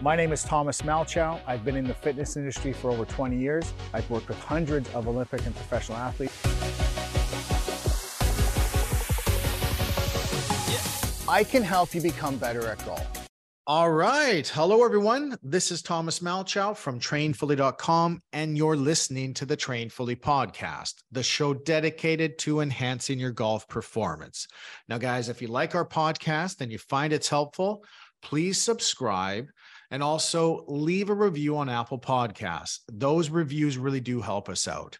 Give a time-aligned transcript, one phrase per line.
[0.00, 1.40] My name is Thomas Malchow.
[1.44, 3.72] I've been in the fitness industry for over 20 years.
[3.92, 6.38] I've worked with hundreds of Olympic and professional athletes.
[11.28, 13.04] I can help you become better at golf.
[13.66, 14.46] All right.
[14.46, 15.36] Hello, everyone.
[15.42, 21.24] This is Thomas Malchow from trainfully.com, and you're listening to the Train Fully podcast, the
[21.24, 24.46] show dedicated to enhancing your golf performance.
[24.88, 27.84] Now, guys, if you like our podcast and you find it's helpful,
[28.22, 29.48] please subscribe
[29.90, 32.80] and also leave a review on Apple Podcasts.
[32.92, 34.98] Those reviews really do help us out.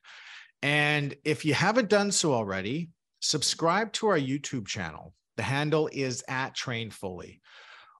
[0.62, 2.90] And if you haven't done so already,
[3.20, 5.14] subscribe to our YouTube channel.
[5.36, 7.40] The handle is at Train Fully.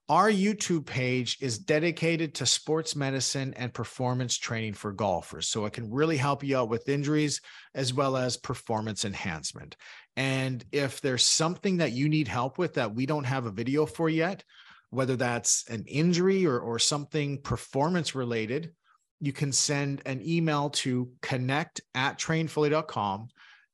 [0.09, 5.47] Our YouTube page is dedicated to sports medicine and performance training for golfers.
[5.47, 7.41] So it can really help you out with injuries
[7.75, 9.77] as well as performance enhancement.
[10.17, 13.85] And if there's something that you need help with that we don't have a video
[13.85, 14.43] for yet,
[14.89, 18.71] whether that's an injury or, or something performance related,
[19.19, 23.27] you can send an email to connect at trainfully.com,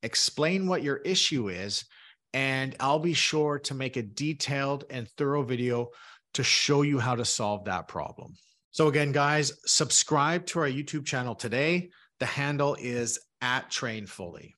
[0.03, 1.85] explain what your issue is,
[2.33, 5.89] and I'll be sure to make a detailed and thorough video
[6.33, 8.33] to show you how to solve that problem.
[8.71, 11.91] So, again, guys, subscribe to our YouTube channel today.
[12.19, 14.55] The handle is at Train Fully.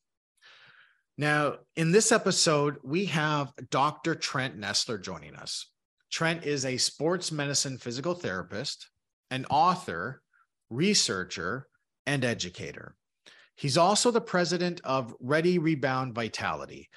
[1.19, 4.15] Now, in this episode, we have Dr.
[4.15, 5.67] Trent Nessler joining us.
[6.11, 8.89] Trent is a sports medicine physical therapist,
[9.29, 10.21] an author,
[10.69, 11.67] researcher,
[12.05, 12.95] and educator.
[13.55, 16.89] He's also the president of Ready Rebound Vitality,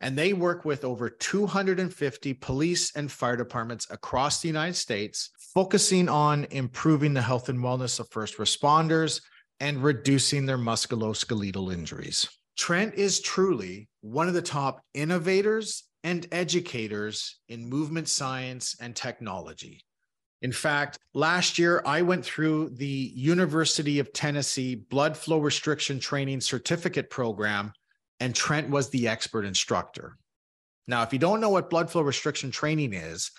[0.00, 6.08] and they work with over 250 police and fire departments across the United States, focusing
[6.08, 9.20] on improving the health and wellness of first responders
[9.60, 12.28] and reducing their musculoskeletal injuries.
[12.56, 19.84] Trent is truly one of the top innovators and educators in movement science and technology.
[20.42, 26.40] In fact, last year I went through the University of Tennessee Blood Flow Restriction Training
[26.40, 27.72] Certificate Program
[28.20, 30.16] and Trent was the expert instructor.
[30.86, 33.30] Now, if you don't know what blood flow restriction training is,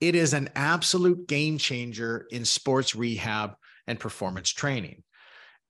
[0.00, 3.54] it is an absolute game changer in sports rehab
[3.86, 5.02] and performance training.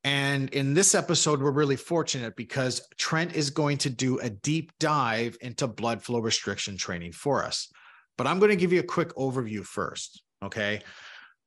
[0.06, 4.70] And in this episode, we're really fortunate because Trent is going to do a deep
[4.78, 7.68] dive into blood flow restriction training for us.
[8.16, 10.22] But I'm going to give you a quick overview first.
[10.44, 10.82] Okay.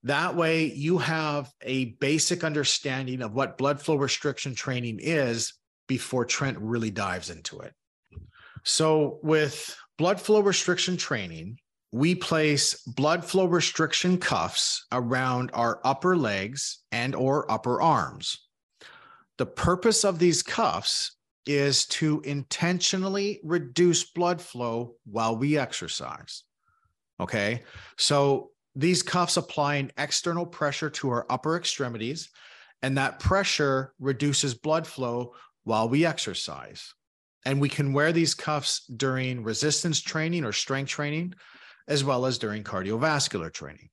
[0.03, 5.53] That way, you have a basic understanding of what blood flow restriction training is
[5.87, 7.73] before Trent really dives into it.
[8.65, 11.59] So, with blood flow restriction training,
[11.93, 18.37] we place blood flow restriction cuffs around our upper legs and or upper arms.
[19.39, 21.13] The purpose of these cuffs
[21.45, 26.43] is to intentionally reduce blood flow while we exercise.
[27.21, 27.63] Okay?
[27.97, 32.29] So these cuffs apply an external pressure to our upper extremities
[32.81, 35.33] and that pressure reduces blood flow
[35.63, 36.93] while we exercise.
[37.45, 41.33] And we can wear these cuffs during resistance training or strength training,
[41.87, 43.89] as well as during cardiovascular training.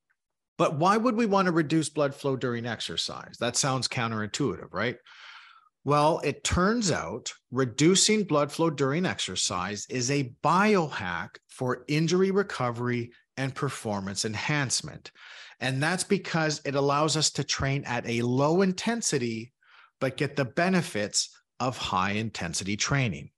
[0.58, 3.36] But why would we want to reduce blood flow during exercise?
[3.38, 4.96] That sounds counterintuitive, right?
[5.86, 13.12] Well, it turns out reducing blood flow during exercise is a biohack for injury recovery
[13.36, 15.12] and performance enhancement.
[15.60, 19.52] And that's because it allows us to train at a low intensity,
[20.00, 21.30] but get the benefits
[21.60, 23.30] of high intensity training.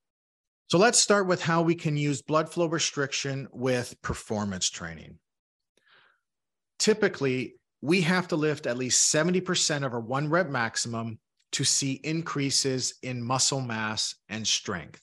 [0.70, 5.18] So let's start with how we can use blood flow restriction with performance training.
[6.78, 11.18] Typically, we have to lift at least 70% of our one rep maximum
[11.52, 15.02] to see increases in muscle mass and strength.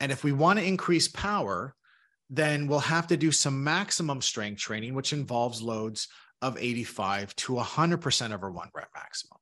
[0.00, 1.74] And if we want to increase power,
[2.30, 6.08] then we'll have to do some maximum strength training, which involves loads
[6.42, 9.38] of 85 to 100% of our one rep maximum.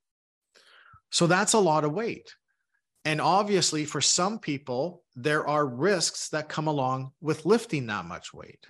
[1.11, 2.35] So that's a lot of weight.
[3.05, 8.33] And obviously, for some people, there are risks that come along with lifting that much
[8.33, 8.67] weight.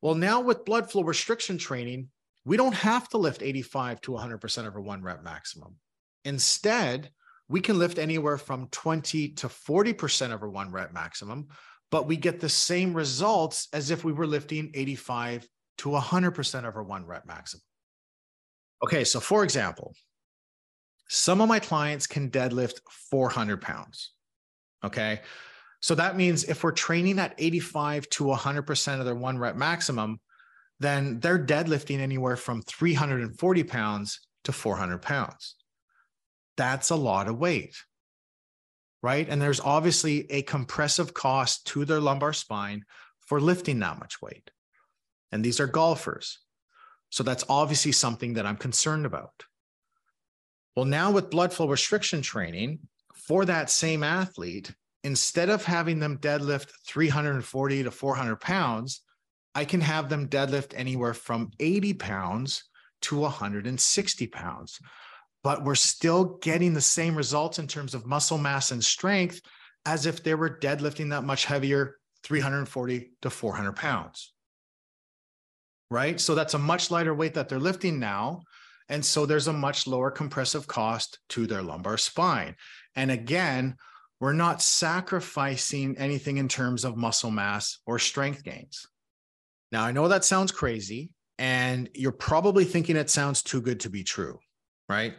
[0.00, 2.08] Well, now with blood flow restriction training,
[2.44, 5.76] we don't have to lift 85 to 100% of our one rep maximum.
[6.24, 7.10] Instead,
[7.48, 11.48] we can lift anywhere from 20 to 40% of our one rep maximum,
[11.90, 15.46] but we get the same results as if we were lifting 85
[15.78, 17.62] to 100% of our one rep maximum.
[18.82, 19.94] Okay, so for example,
[21.08, 22.80] some of my clients can deadlift
[23.10, 24.12] 400 pounds.
[24.82, 25.20] Okay.
[25.80, 30.20] So that means if we're training at 85 to 100% of their one rep maximum,
[30.80, 35.56] then they're deadlifting anywhere from 340 pounds to 400 pounds.
[36.56, 37.76] That's a lot of weight,
[39.02, 39.28] right?
[39.28, 42.84] And there's obviously a compressive cost to their lumbar spine
[43.20, 44.50] for lifting that much weight.
[45.30, 46.38] And these are golfers.
[47.10, 49.44] So that's obviously something that I'm concerned about.
[50.76, 52.80] Well, now with blood flow restriction training
[53.14, 59.02] for that same athlete, instead of having them deadlift 340 to 400 pounds,
[59.54, 62.64] I can have them deadlift anywhere from 80 pounds
[63.02, 64.78] to 160 pounds.
[65.44, 69.40] But we're still getting the same results in terms of muscle mass and strength
[69.84, 74.32] as if they were deadlifting that much heavier, 340 to 400 pounds.
[75.90, 76.20] Right.
[76.20, 78.42] So that's a much lighter weight that they're lifting now.
[78.88, 82.56] And so there's a much lower compressive cost to their lumbar spine.
[82.94, 83.76] And again,
[84.20, 88.86] we're not sacrificing anything in terms of muscle mass or strength gains.
[89.72, 93.90] Now, I know that sounds crazy, and you're probably thinking it sounds too good to
[93.90, 94.38] be true,
[94.88, 95.14] right?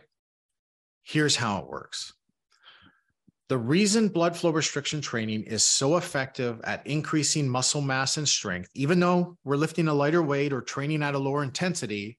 [1.04, 2.14] Here's how it works.
[3.50, 8.70] The reason blood flow restriction training is so effective at increasing muscle mass and strength,
[8.74, 12.18] even though we're lifting a lighter weight or training at a lower intensity,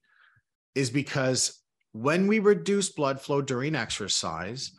[0.75, 1.61] is because
[1.93, 4.71] when we reduce blood flow during exercise,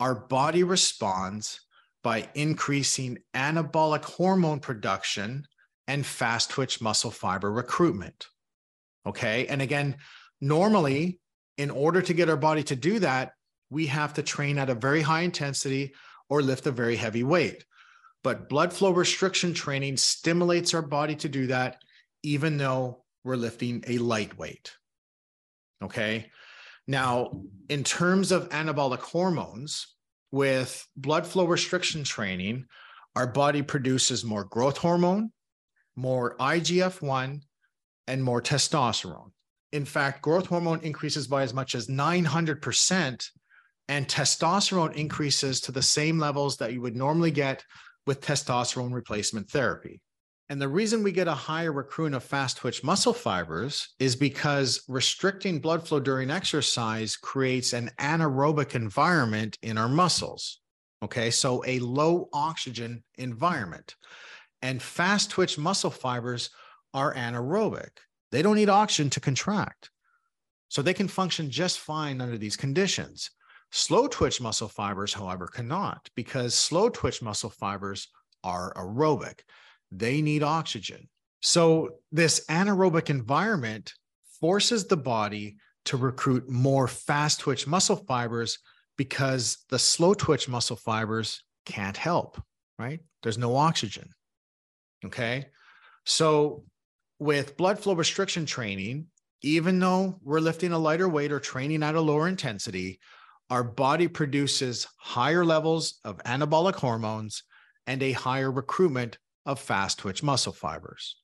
[0.00, 1.60] our body responds
[2.02, 5.46] by increasing anabolic hormone production
[5.86, 8.26] and fast twitch muscle fiber recruitment.
[9.06, 9.46] Okay.
[9.48, 9.96] And again,
[10.40, 11.20] normally,
[11.58, 13.32] in order to get our body to do that,
[13.70, 15.94] we have to train at a very high intensity
[16.28, 17.64] or lift a very heavy weight.
[18.22, 21.82] But blood flow restriction training stimulates our body to do that,
[22.22, 24.72] even though we're lifting a light weight.
[25.82, 26.30] Okay.
[26.86, 29.86] Now, in terms of anabolic hormones,
[30.32, 32.66] with blood flow restriction training,
[33.16, 35.32] our body produces more growth hormone,
[35.96, 37.42] more IGF 1,
[38.06, 39.30] and more testosterone.
[39.72, 43.28] In fact, growth hormone increases by as much as 900%,
[43.90, 47.64] and testosterone increases to the same levels that you would normally get
[48.06, 50.00] with testosterone replacement therapy.
[50.48, 54.84] And the reason we get a higher recruitment of fast twitch muscle fibers is because
[54.86, 60.60] restricting blood flow during exercise creates an anaerobic environment in our muscles.
[61.02, 63.96] Okay, so a low oxygen environment.
[64.62, 66.50] And fast twitch muscle fibers
[66.94, 67.90] are anaerobic,
[68.30, 69.90] they don't need oxygen to contract.
[70.68, 73.32] So they can function just fine under these conditions.
[73.72, 78.08] Slow twitch muscle fibers, however, cannot because slow twitch muscle fibers
[78.42, 79.40] are aerobic
[79.90, 81.08] they need oxygen.
[81.42, 83.94] So, this anaerobic environment
[84.40, 85.56] forces the body
[85.86, 88.58] to recruit more fast twitch muscle fibers
[88.96, 92.40] because the slow twitch muscle fibers can't help,
[92.78, 93.00] right?
[93.22, 94.10] There's no oxygen.
[95.04, 95.46] Okay.
[96.04, 96.64] So,
[97.18, 99.06] with blood flow restriction training,
[99.42, 102.98] even though we're lifting a lighter weight or training at a lower intensity,
[103.50, 107.42] our body produces higher levels of anabolic hormones
[107.86, 111.16] and a higher recruitment of fast twitch muscle fibers.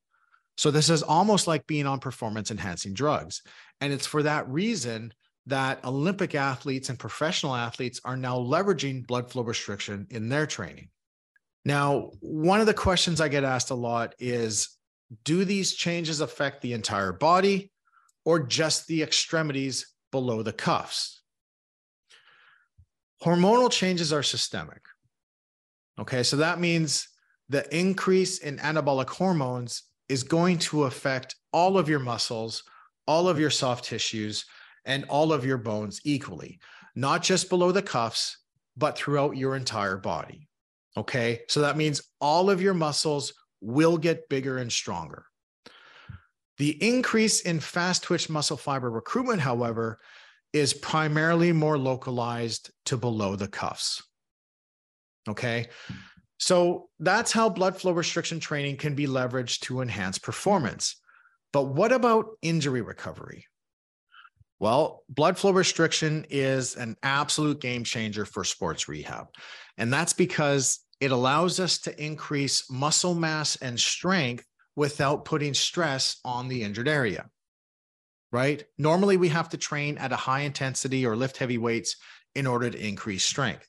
[0.56, 3.42] So this is almost like being on performance enhancing drugs.
[3.80, 5.12] And it's for that reason
[5.46, 10.88] that Olympic athletes and professional athletes are now leveraging blood flow restriction in their training.
[11.64, 14.70] Now, one of the questions I get asked a lot is
[15.24, 17.70] do these changes affect the entire body
[18.24, 21.22] or just the extremities below the cuffs?
[23.26, 24.82] Hormonal changes are systemic.
[25.98, 27.08] Okay, so that means
[27.48, 32.62] the increase in anabolic hormones is going to affect all of your muscles,
[33.08, 34.44] all of your soft tissues,
[34.84, 36.60] and all of your bones equally,
[36.94, 38.38] not just below the cuffs,
[38.76, 40.48] but throughout your entire body.
[40.96, 41.40] Okay.
[41.48, 45.24] So that means all of your muscles will get bigger and stronger.
[46.58, 49.98] The increase in fast twitch muscle fiber recruitment, however,
[50.56, 54.02] is primarily more localized to below the cuffs.
[55.28, 55.68] Okay.
[56.38, 60.96] So that's how blood flow restriction training can be leveraged to enhance performance.
[61.52, 63.46] But what about injury recovery?
[64.58, 69.26] Well, blood flow restriction is an absolute game changer for sports rehab.
[69.76, 76.18] And that's because it allows us to increase muscle mass and strength without putting stress
[76.24, 77.26] on the injured area.
[78.36, 78.62] Right?
[78.76, 81.96] Normally, we have to train at a high intensity or lift heavy weights
[82.34, 83.66] in order to increase strength.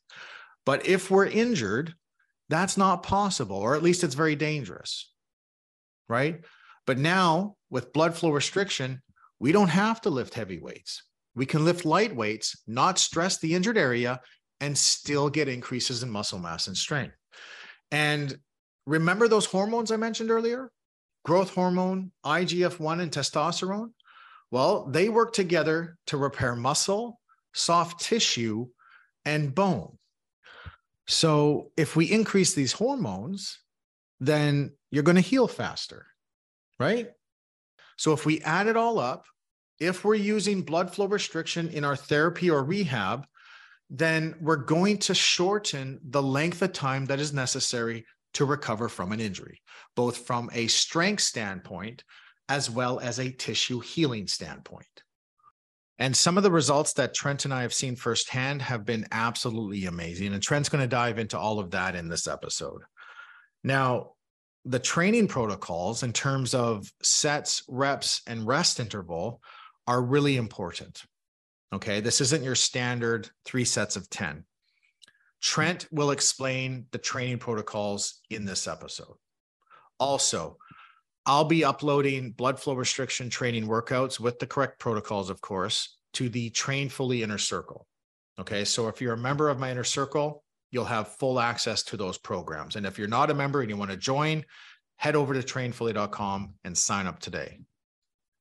[0.65, 1.93] But if we're injured,
[2.49, 5.09] that's not possible, or at least it's very dangerous.
[6.09, 6.43] Right.
[6.85, 9.01] But now with blood flow restriction,
[9.39, 11.01] we don't have to lift heavy weights.
[11.33, 14.19] We can lift light weights, not stress the injured area,
[14.59, 17.15] and still get increases in muscle mass and strength.
[17.89, 18.37] And
[18.85, 20.69] remember those hormones I mentioned earlier?
[21.23, 23.91] Growth hormone, IGF 1, and testosterone?
[24.51, 27.19] Well, they work together to repair muscle,
[27.53, 28.67] soft tissue,
[29.25, 29.97] and bone.
[31.07, 33.59] So if we increase these hormones,
[34.19, 36.05] then you're going to heal faster,
[36.79, 37.09] right?
[37.97, 39.25] So if we add it all up,
[39.79, 43.25] if we're using blood flow restriction in our therapy or rehab,
[43.89, 49.11] then we're going to shorten the length of time that is necessary to recover from
[49.11, 49.61] an injury,
[49.95, 52.03] both from a strength standpoint
[52.49, 54.85] as well as a tissue healing standpoint.
[55.99, 59.85] And some of the results that Trent and I have seen firsthand have been absolutely
[59.85, 60.33] amazing.
[60.33, 62.83] And Trent's going to dive into all of that in this episode.
[63.63, 64.11] Now,
[64.63, 69.41] the training protocols in terms of sets, reps, and rest interval
[69.87, 71.03] are really important.
[71.73, 71.99] Okay.
[71.99, 74.43] This isn't your standard three sets of 10.
[75.41, 79.15] Trent will explain the training protocols in this episode.
[79.99, 80.57] Also,
[81.27, 86.29] I'll be uploading blood flow restriction training workouts with the correct protocols, of course, to
[86.29, 87.85] the Train Fully Inner Circle.
[88.39, 88.63] Okay.
[88.63, 92.17] So if you're a member of my inner circle, you'll have full access to those
[92.17, 92.77] programs.
[92.77, 94.45] And if you're not a member and you want to join,
[94.95, 97.59] head over to trainfully.com and sign up today.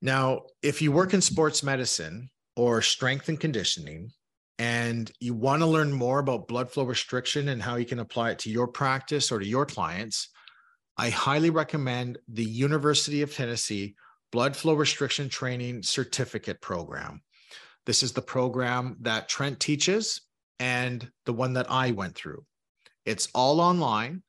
[0.01, 4.11] Now, if you work in sports medicine or strength and conditioning,
[4.59, 8.31] and you want to learn more about blood flow restriction and how you can apply
[8.31, 10.29] it to your practice or to your clients,
[10.99, 13.97] I highly recommend the University of Tennessee
[14.33, 17.21] Blood Flow Restriction Training Certificate Program.
[17.85, 20.23] This is the program that Trent teaches
[20.59, 22.45] and the one that I went through.
[23.05, 24.23] It's all online.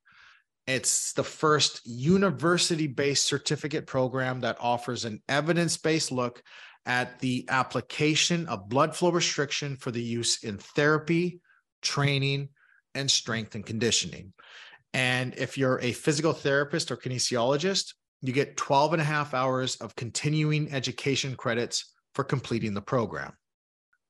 [0.68, 6.44] It's the first university based certificate program that offers an evidence based look
[6.86, 11.40] at the application of blood flow restriction for the use in therapy,
[11.82, 12.50] training,
[12.94, 14.34] and strength and conditioning.
[14.94, 19.76] And if you're a physical therapist or kinesiologist, you get 12 and a half hours
[19.78, 23.34] of continuing education credits for completing the program.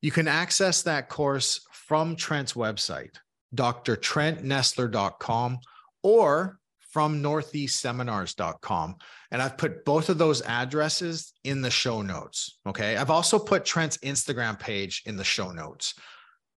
[0.01, 3.15] You can access that course from Trent's website,
[3.55, 5.59] drtrentnessler.com,
[6.03, 6.59] or
[6.91, 8.95] from northeastseminars.com.
[9.31, 12.59] And I've put both of those addresses in the show notes.
[12.65, 12.95] Okay.
[12.95, 15.93] I've also put Trent's Instagram page in the show notes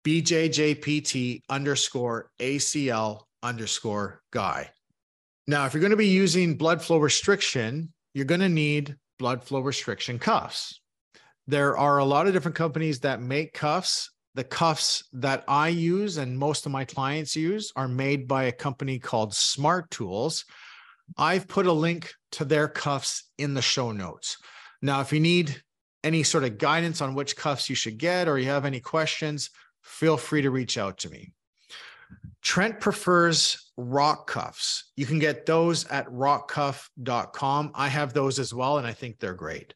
[0.03, 4.69] BJJPT underscore ACL underscore guy.
[5.47, 9.43] Now, if you're going to be using blood flow restriction, you're going to need blood
[9.43, 10.79] flow restriction cuffs.
[11.47, 16.17] There are a lot of different companies that make cuffs the cuffs that I use
[16.17, 20.45] and most of my clients use are made by a company called Smart Tools.
[21.17, 24.37] I've put a link to their cuffs in the show notes.
[24.81, 25.61] Now, if you need
[26.03, 29.49] any sort of guidance on which cuffs you should get or you have any questions,
[29.81, 31.33] feel free to reach out to me.
[32.41, 34.91] Trent prefers rock cuffs.
[34.95, 37.71] You can get those at rockcuff.com.
[37.75, 39.73] I have those as well, and I think they're great.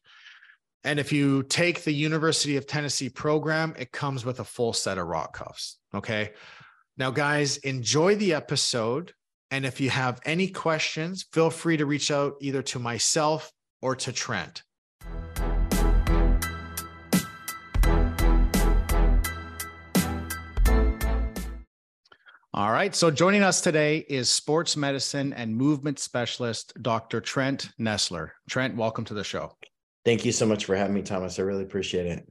[0.84, 4.98] And if you take the University of Tennessee program, it comes with a full set
[4.98, 5.78] of rock cuffs.
[5.94, 6.32] Okay.
[6.96, 9.12] Now, guys, enjoy the episode.
[9.50, 13.96] And if you have any questions, feel free to reach out either to myself or
[13.96, 14.62] to Trent.
[22.56, 22.94] All right.
[22.94, 27.20] So joining us today is sports medicine and movement specialist, Dr.
[27.20, 28.30] Trent Nessler.
[28.48, 29.54] Trent, welcome to the show.
[30.06, 31.38] Thank you so much for having me, Thomas.
[31.38, 32.26] I really appreciate it.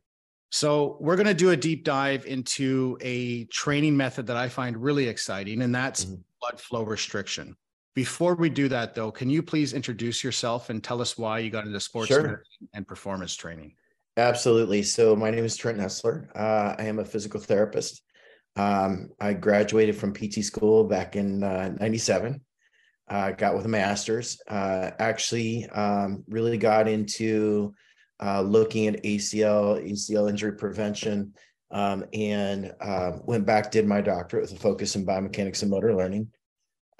[0.49, 4.77] So, we're going to do a deep dive into a training method that I find
[4.77, 6.15] really exciting, and that's mm-hmm.
[6.41, 7.55] blood flow restriction.
[7.93, 11.51] Before we do that, though, can you please introduce yourself and tell us why you
[11.51, 12.43] got into sports sure.
[12.73, 13.75] and performance training?
[14.17, 14.81] Absolutely.
[14.81, 16.29] So, my name is Trent Nessler.
[16.35, 18.01] Uh, I am a physical therapist.
[18.55, 22.41] Um, I graduated from PT school back in uh, 97
[23.07, 24.41] uh, got with a master's.
[24.47, 27.73] Uh, actually, um, really got into
[28.21, 31.33] uh, looking at ACL, ACL injury prevention,
[31.71, 35.93] um, and uh, went back, did my doctorate with a focus in biomechanics and motor
[35.95, 36.31] learning.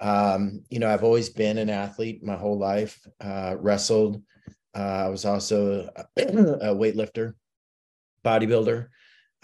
[0.00, 4.22] Um, you know, I've always been an athlete my whole life, uh, wrestled.
[4.76, 7.32] Uh, I was also a weightlifter,
[8.24, 8.88] bodybuilder.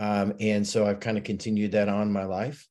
[0.02, 2.66] Um, and so I've kind of continued that on my life.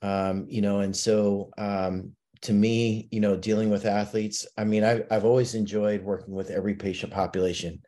[0.00, 4.82] Um, you know, and so um, to me, you know, dealing with athletes, I mean,
[4.82, 7.82] I've, I've always enjoyed working with every patient population.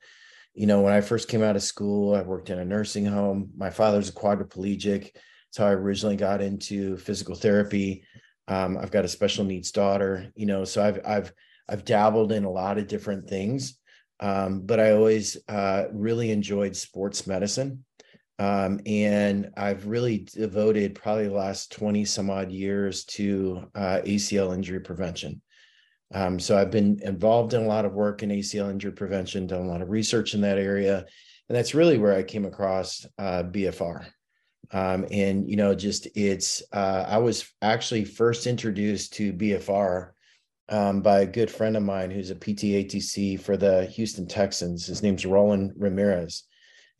[0.52, 3.52] You know, when I first came out of school, I worked in a nursing home.
[3.56, 5.12] My father's a quadriplegic.
[5.52, 8.04] So I originally got into physical therapy.
[8.46, 11.32] Um, I've got a special needs daughter, you know, so I've, I've,
[11.66, 13.78] I've dabbled in a lot of different things.
[14.20, 17.84] Um, but I always uh, really enjoyed sports medicine.
[18.42, 24.52] Um, and I've really devoted probably the last 20 some odd years to uh, ACL
[24.52, 25.40] injury prevention.
[26.12, 29.62] Um, so I've been involved in a lot of work in ACL injury prevention, done
[29.62, 31.06] a lot of research in that area.
[31.48, 34.06] And that's really where I came across uh, BFR.
[34.72, 40.10] Um, and, you know, just it's, uh, I was actually first introduced to BFR
[40.68, 44.84] um, by a good friend of mine who's a PTATC for the Houston Texans.
[44.84, 46.42] His name's Roland Ramirez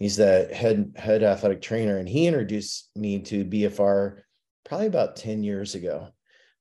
[0.03, 4.23] He's the head head athletic trainer, and he introduced me to BFR
[4.65, 6.09] probably about 10 years ago.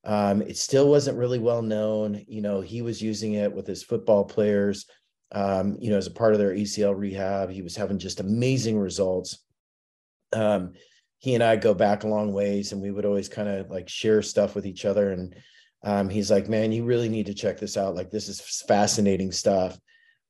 [0.03, 2.23] Um, it still wasn't really well known.
[2.27, 4.85] You know, he was using it with his football players,
[5.31, 7.49] um, you know, as a part of their ACL rehab.
[7.49, 9.39] He was having just amazing results.
[10.33, 10.73] Um,
[11.17, 13.89] he and I go back a long ways, and we would always kind of like
[13.89, 15.13] share stuff with each other.
[15.13, 15.35] And
[15.83, 17.95] um, he's like, "Man, you really need to check this out.
[17.95, 19.79] Like, this is fascinating stuff."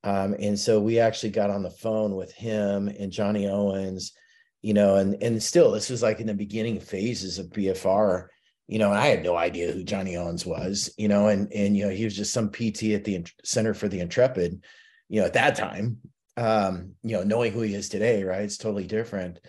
[0.04, 4.14] Um, and so we actually got on the phone with him and Johnny Owens,
[4.62, 8.28] you know, and and still this was like in the beginning phases of BFR
[8.72, 11.76] you know, and I had no idea who Johnny Owens was, you know, and and
[11.76, 14.64] you know, he was just some PT at the Center for the Intrepid,
[15.10, 15.98] you know, at that time.
[16.38, 18.44] Um, you know, knowing who he is today, right?
[18.44, 19.40] It's totally different.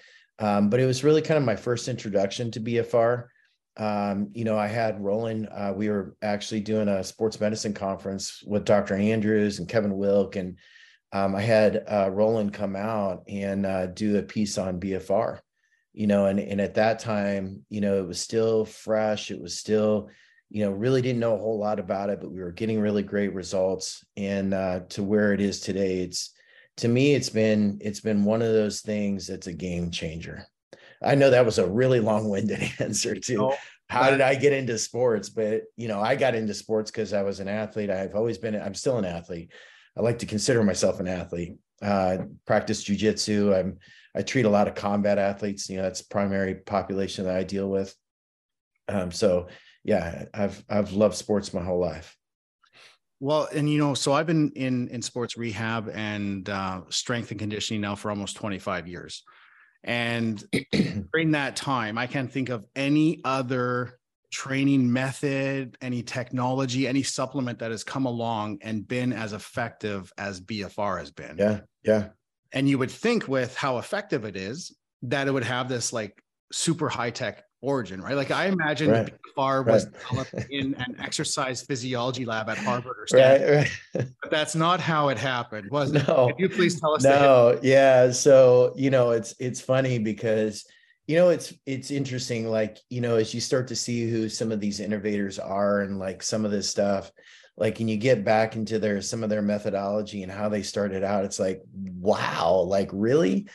[0.41, 3.29] Um, but it was really kind of my first introduction to BFR.
[3.77, 8.43] Um, you know, I had Roland, uh, we were actually doing a sports medicine conference
[8.47, 8.95] with Dr.
[8.95, 10.59] Andrews and Kevin Wilk, and
[11.13, 15.41] um, I had uh, Roland come out and uh, do a piece on BFR
[15.93, 19.59] you know and and at that time you know it was still fresh it was
[19.59, 20.09] still
[20.49, 23.03] you know really didn't know a whole lot about it but we were getting really
[23.03, 26.33] great results and uh, to where it is today it's
[26.77, 30.47] to me it's been it's been one of those things that's a game changer
[31.05, 33.57] i know that was a really long-winded answer to oh,
[33.89, 37.23] how did i get into sports but you know i got into sports because i
[37.23, 39.51] was an athlete i've always been i'm still an athlete
[39.97, 43.79] i like to consider myself an athlete uh practice jujitsu i'm
[44.15, 45.69] I treat a lot of combat athletes.
[45.69, 47.95] You know, that's primary population that I deal with.
[48.89, 49.49] Um, so
[49.85, 52.17] yeah, I've I've loved sports my whole life.
[53.21, 57.41] Well, and you know, so I've been in in sports rehab and uh, strength and
[57.41, 59.23] conditioning now for almost 25 years.
[59.85, 60.43] And
[61.13, 63.99] during that time, I can't think of any other
[64.31, 70.41] training method, any technology, any supplement that has come along and been as effective as
[70.41, 71.37] BFR has been.
[71.39, 72.09] Yeah, yeah.
[72.53, 76.23] And you would think with how effective it is that it would have this like
[76.51, 78.17] super high tech origin, right?
[78.17, 79.15] Like I imagine right.
[79.37, 79.95] BFR was right.
[79.95, 83.57] developed in an exercise physiology lab at Harvard or Stanford.
[83.57, 84.09] Right, right.
[84.21, 86.07] But that's not how it happened, was it?
[86.07, 86.27] No.
[86.27, 87.05] Can you please tell us?
[87.05, 88.11] No, yeah.
[88.11, 90.67] So you know, it's it's funny because
[91.07, 92.51] you know it's it's interesting.
[92.51, 95.99] Like you know, as you start to see who some of these innovators are and
[95.99, 97.11] like some of this stuff,
[97.57, 101.05] like and you get back into their some of their methodology and how they started
[101.05, 101.25] out?
[101.25, 103.47] It's like wow like really?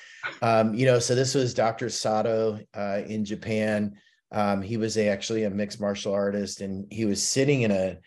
[0.41, 3.95] Um you know so this was dr sato uh in japan.
[4.31, 7.97] Um he was a, actually a mixed martial artist and he was sitting in a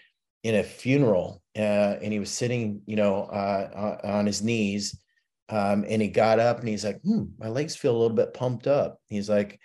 [0.43, 5.01] in a funeral uh and he was sitting you know uh on his knees.
[5.49, 8.33] Um and he got up and he's like hmm my legs feel a little bit
[8.33, 9.01] pumped up.
[9.09, 9.59] He's like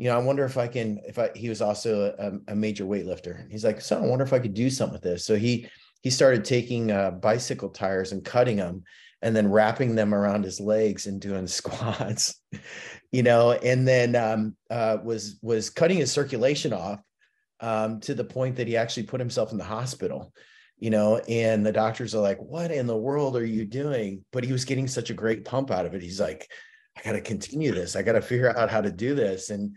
[0.00, 2.86] you know, I wonder if I can, if I, he was also a, a major
[2.86, 3.46] weightlifter.
[3.50, 5.26] He's like, so I wonder if I could do something with this.
[5.26, 5.68] So he,
[6.00, 8.84] he started taking uh, bicycle tires and cutting them
[9.20, 12.40] and then wrapping them around his legs and doing squats,
[13.12, 17.00] you know, and then um, uh, was, was cutting his circulation off
[17.60, 20.32] um, to the point that he actually put himself in the hospital
[20.78, 24.42] you know and the doctors are like what in the world are you doing but
[24.42, 26.50] he was getting such a great pump out of it he's like
[26.96, 29.76] i got to continue this i got to figure out how to do this and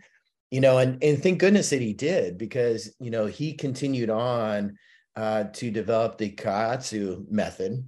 [0.54, 4.78] you know, and and thank goodness that he did because you know he continued on
[5.16, 7.84] uh, to develop the Kaatsu method,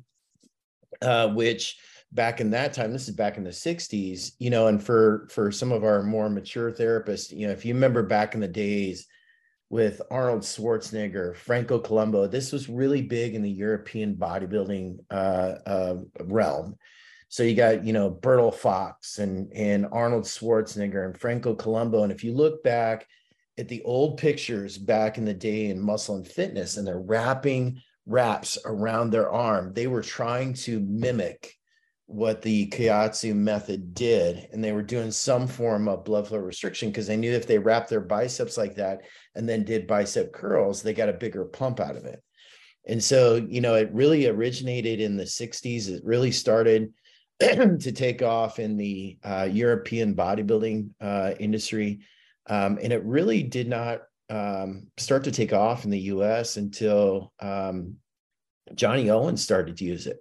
[1.01, 1.79] uh, which
[2.11, 5.53] back in that time, this is back in the '60s, you know, and for for
[5.53, 9.07] some of our more mature therapists, you know, if you remember back in the days
[9.71, 15.97] with Arnold Schwarzenegger, Franco Columbu, this was really big in the European bodybuilding uh, uh
[16.25, 16.75] realm
[17.29, 22.03] so you got, you know, Bertil Fox and, and Arnold Schwarzenegger and Franco Columbu.
[22.03, 23.07] And if you look back
[23.59, 27.81] at the old pictures back in the day in muscle and fitness, and they're wrapping
[28.07, 31.53] wraps around their arm, they were trying to mimic
[32.07, 34.49] what the Kaatsu method did.
[34.53, 37.59] And they were doing some form of blood flow restriction because they knew if they
[37.59, 39.01] wrapped their biceps like that
[39.35, 42.23] and then did bicep curls, they got a bigger pump out of it.
[42.87, 45.89] And so, you know, it really originated in the 60s.
[45.89, 46.93] It really started
[47.41, 52.01] to take off in the uh, European bodybuilding uh, industry.
[52.49, 57.33] Um, and it really did not um, start to take off in the US until
[57.41, 57.97] um,
[58.75, 60.19] Johnny Owens started to use it.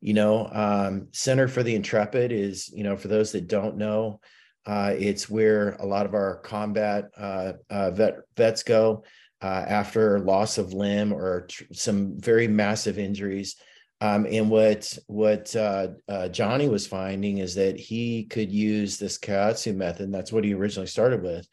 [0.00, 4.20] You know, um, Center for the Intrepid is, you know, for those that don't know,
[4.66, 9.04] uh, it's where a lot of our combat uh, uh, vet, vets go
[9.40, 13.56] uh, after loss of limb or tr- some very massive injuries.
[14.00, 19.18] Um, and what what uh, uh, Johnny was finding is that he could use this
[19.18, 20.12] Kaatsu method.
[20.12, 21.48] That's what he originally started with,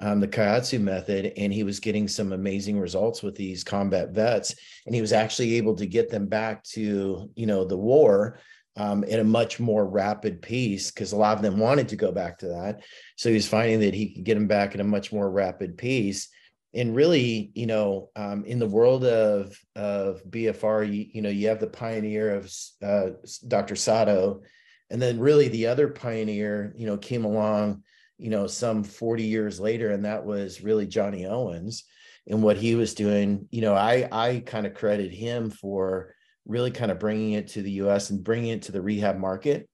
[0.00, 4.54] um, the Kaatsu method, and he was getting some amazing results with these combat vets.
[4.84, 8.40] And he was actually able to get them back to you know the war
[8.76, 12.12] um, at a much more rapid pace because a lot of them wanted to go
[12.12, 12.82] back to that.
[13.16, 15.78] So he was finding that he could get them back at a much more rapid
[15.78, 16.28] pace.
[16.74, 21.48] And really, you know, um, in the world of of BFR, you, you know, you
[21.48, 22.52] have the pioneer of
[22.82, 23.10] uh,
[23.46, 23.76] Dr.
[23.76, 24.42] Sato,
[24.90, 27.82] and then really the other pioneer, you know, came along,
[28.18, 31.84] you know, some 40 years later, and that was really Johnny Owens
[32.26, 33.48] and what he was doing.
[33.50, 36.14] You know, I I kind of credit him for
[36.46, 39.68] really kind of bringing it to the US and bringing it to the rehab market.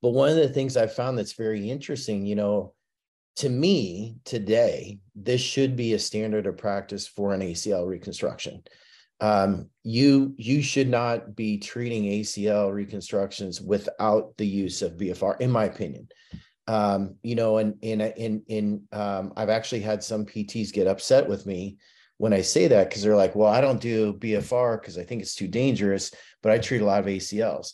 [0.00, 2.74] But one of the things I found that's very interesting, you know,
[3.36, 8.62] to me today, this should be a standard of practice for an ACL reconstruction.
[9.20, 15.50] Um, you you should not be treating ACL reconstructions without the use of BFR, in
[15.50, 16.08] my opinion.
[16.68, 21.28] Um, you know, and in in in um, I've actually had some PTs get upset
[21.28, 21.78] with me
[22.18, 25.22] when I say that because they're like, well, I don't do BFR because I think
[25.22, 27.72] it's too dangerous, but I treat a lot of ACLs.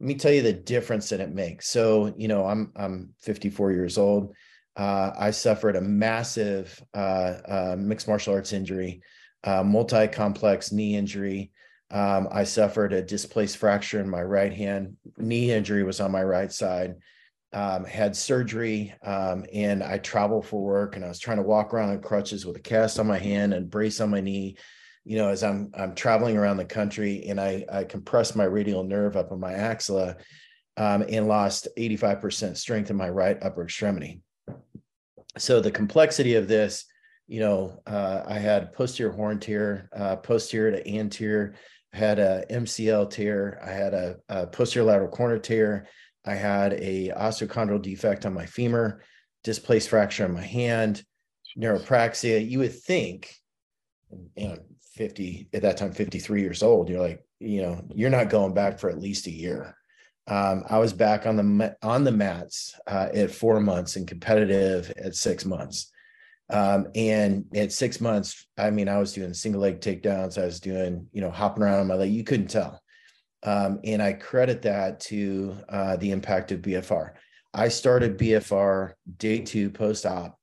[0.00, 1.68] Let me tell you the difference that it makes.
[1.68, 4.34] So, you know, I'm I'm 54 years old.
[4.76, 9.02] Uh, I suffered a massive uh, uh, mixed martial arts injury,
[9.44, 11.52] uh, multi-complex knee injury.
[11.90, 14.96] Um, I suffered a displaced fracture in my right hand.
[15.18, 16.94] Knee injury was on my right side
[17.52, 21.74] um, had surgery um, and I traveled for work and I was trying to walk
[21.74, 24.56] around on crutches with a cast on my hand and brace on my knee,
[25.04, 28.84] you know, as I'm I'm traveling around the country and I I compressed my radial
[28.84, 30.16] nerve up in my axilla
[30.78, 34.22] um, and lost 85% strength in my right upper extremity.
[35.38, 36.84] So the complexity of this,
[37.26, 41.54] you know, uh, I had posterior horn tear, uh, posterior to anterior,
[41.94, 45.86] I had a MCL tear, I had a, a posterior lateral corner tear,
[46.24, 49.02] I had a osteochondral defect on my femur,
[49.44, 51.02] displaced fracture on my hand,
[51.58, 52.48] neuropraxia.
[52.48, 53.34] You would think,
[54.36, 54.58] you know,
[54.94, 58.78] 50 at that time, 53 years old, you're like, you know, you're not going back
[58.78, 59.76] for at least a year.
[60.28, 64.92] Um, I was back on the on the mats uh, at four months and competitive
[64.96, 65.90] at six months.
[66.48, 70.40] Um, and at six months, I mean, I was doing single leg takedowns.
[70.40, 72.12] I was doing, you know, hopping around on my leg.
[72.12, 72.80] You couldn't tell.
[73.42, 77.12] Um, and I credit that to uh, the impact of BFR.
[77.54, 80.38] I started BFR day two post op.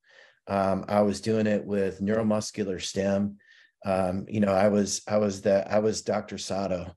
[0.48, 3.38] Um, I was doing it with neuromuscular stem.
[3.86, 6.38] Um, you know, I was I was that I was Dr.
[6.38, 6.96] Sato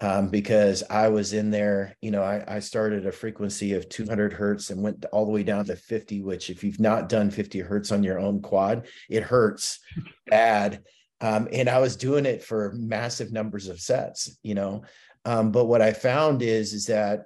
[0.00, 1.96] um, because I was in there.
[2.00, 5.42] You know, I, I started a frequency of 200 hertz and went all the way
[5.42, 6.22] down to 50.
[6.22, 9.80] Which, if you've not done 50 hertz on your own quad, it hurts
[10.26, 10.82] bad.
[11.20, 14.38] Um, and I was doing it for massive numbers of sets.
[14.42, 14.82] You know,
[15.24, 17.24] um, but what I found is is that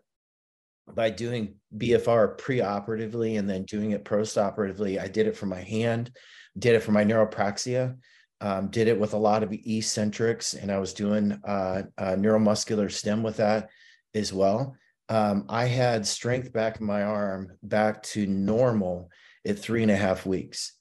[0.94, 6.10] by doing BFR preoperatively and then doing it postoperatively, I did it for my hand,
[6.58, 7.96] did it for my neuropraxia,
[8.40, 13.22] um, did it with a lot of eccentrics, and I was doing uh, neuromuscular stem
[13.22, 13.68] with that
[14.14, 14.76] as well.
[15.08, 19.10] Um, I had strength back in my arm back to normal
[19.46, 20.72] at three and a half weeks.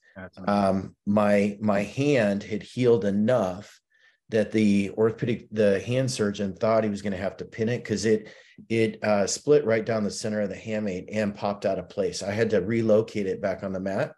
[0.46, 3.80] Um, my my hand had healed enough
[4.28, 7.78] that the orthopedic the hand surgeon thought he was going to have to pin it
[7.78, 8.28] because it
[8.68, 12.22] it uh, split right down the center of the hamate and popped out of place.
[12.22, 14.12] I had to relocate it back on the mat,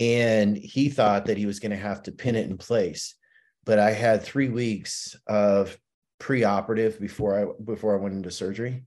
[0.00, 3.14] and he thought that he was going to have to pin it in place.
[3.64, 5.76] But I had three weeks of
[6.18, 8.84] pre-operative before I before I went into surgery,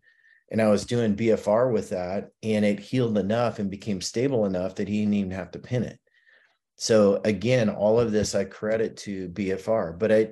[0.52, 4.76] and I was doing BFR with that, and it healed enough and became stable enough
[4.76, 6.00] that he didn't even have to pin it.
[6.78, 10.30] So again all of this i credit to bfr but i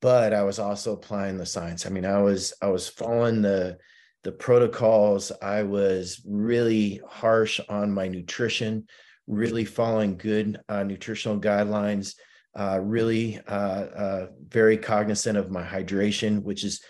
[0.00, 1.84] but i was also applying the science.
[1.84, 3.76] I mean i was i was following the
[4.22, 5.32] the protocols.
[5.40, 8.86] I was really harsh on my nutrition
[9.30, 12.14] really following good uh, nutritional guidelines
[12.58, 16.82] uh, really uh, uh very cognizant of my hydration which is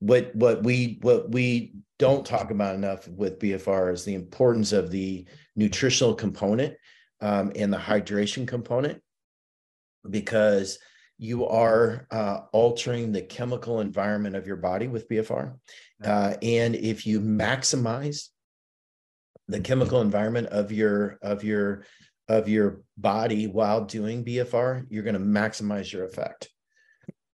[0.00, 4.90] what what we what we don't talk about enough with bfr is the importance of
[4.90, 6.74] the nutritional component
[7.20, 9.00] um, and the hydration component
[10.10, 10.78] because
[11.18, 15.54] you are uh, altering the chemical environment of your body with BFR.
[16.02, 18.28] Uh, and if you maximize
[19.48, 21.84] the chemical environment of your of your
[22.28, 26.48] of your body while doing BFR, you're going to maximize your effect.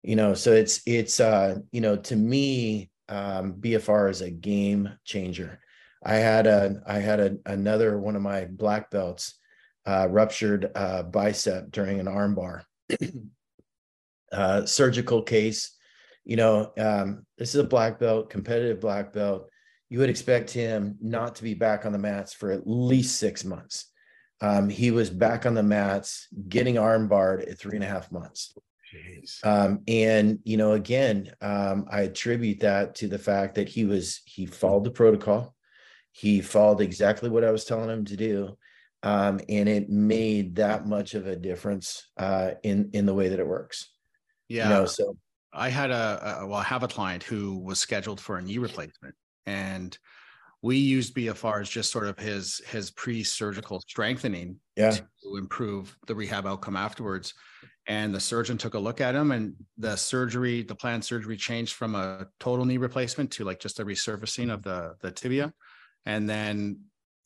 [0.03, 4.91] You know, so it's it's uh, you know, to me, um, BFR is a game
[5.05, 5.61] changer.
[6.03, 9.39] I had a I had a, another one of my black belts
[9.87, 12.63] uh, ruptured uh, bicep during an armbar.
[14.33, 15.77] uh, surgical case,
[16.25, 19.51] you know, um, this is a black belt, competitive black belt.
[19.91, 23.45] You would expect him not to be back on the mats for at least six
[23.45, 23.87] months.
[24.41, 28.55] Um, he was back on the mats, getting armbarred at three and a half months.
[29.45, 34.23] Um, and you know, again, um, I attribute that to the fact that he was
[34.25, 35.55] he followed the protocol.
[36.13, 38.57] He followed exactly what I was telling him to do.
[39.03, 43.39] Um, and it made that much of a difference uh, in in the way that
[43.39, 43.93] it works.
[44.49, 44.65] Yeah.
[44.65, 45.17] You know, so
[45.53, 48.59] I had a, a well, I have a client who was scheduled for a knee
[48.59, 49.15] replacement,
[49.47, 49.97] and
[50.63, 54.91] we used BFR as just sort of his his pre-surgical strengthening yeah.
[54.91, 57.35] to improve the rehab outcome afterwards.
[57.87, 61.75] And the surgeon took a look at him, and the surgery, the planned surgery, changed
[61.75, 65.53] from a total knee replacement to like just a resurfacing of the the tibia,
[66.05, 66.81] and then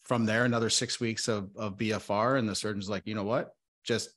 [0.04, 3.50] from there another six weeks of of BFR, and the surgeon's like, you know what,
[3.82, 4.10] just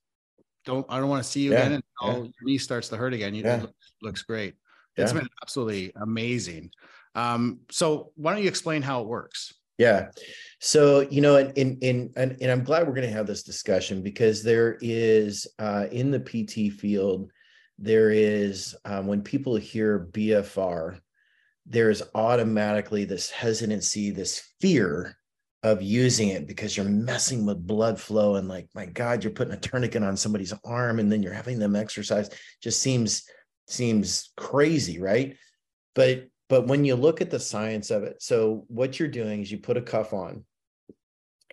[0.63, 2.23] don't I don't want to see you Yeah, again until yeah.
[2.23, 3.33] your knee starts to hurt again.
[3.33, 3.65] You, Yeah.
[4.01, 4.53] Looks great.
[4.95, 6.71] It's been absolutely amazing.
[7.17, 9.53] Um, so why don't you explain how it works?
[9.77, 10.09] Yeah.
[10.59, 14.01] So, you know, and in and, and I'm glad we're going to have this discussion
[14.01, 17.31] because there is uh in the PT field,
[17.77, 20.99] there is um, when people hear BFR,
[21.65, 25.17] there's automatically this hesitancy, this fear
[25.63, 29.53] of using it because you're messing with blood flow and like, my God, you're putting
[29.53, 32.29] a tourniquet on somebody's arm and then you're having them exercise.
[32.61, 33.23] Just seems
[33.67, 35.35] seems crazy, right?
[35.93, 39.51] But but when you look at the science of it, so what you're doing is
[39.51, 40.45] you put a cuff on.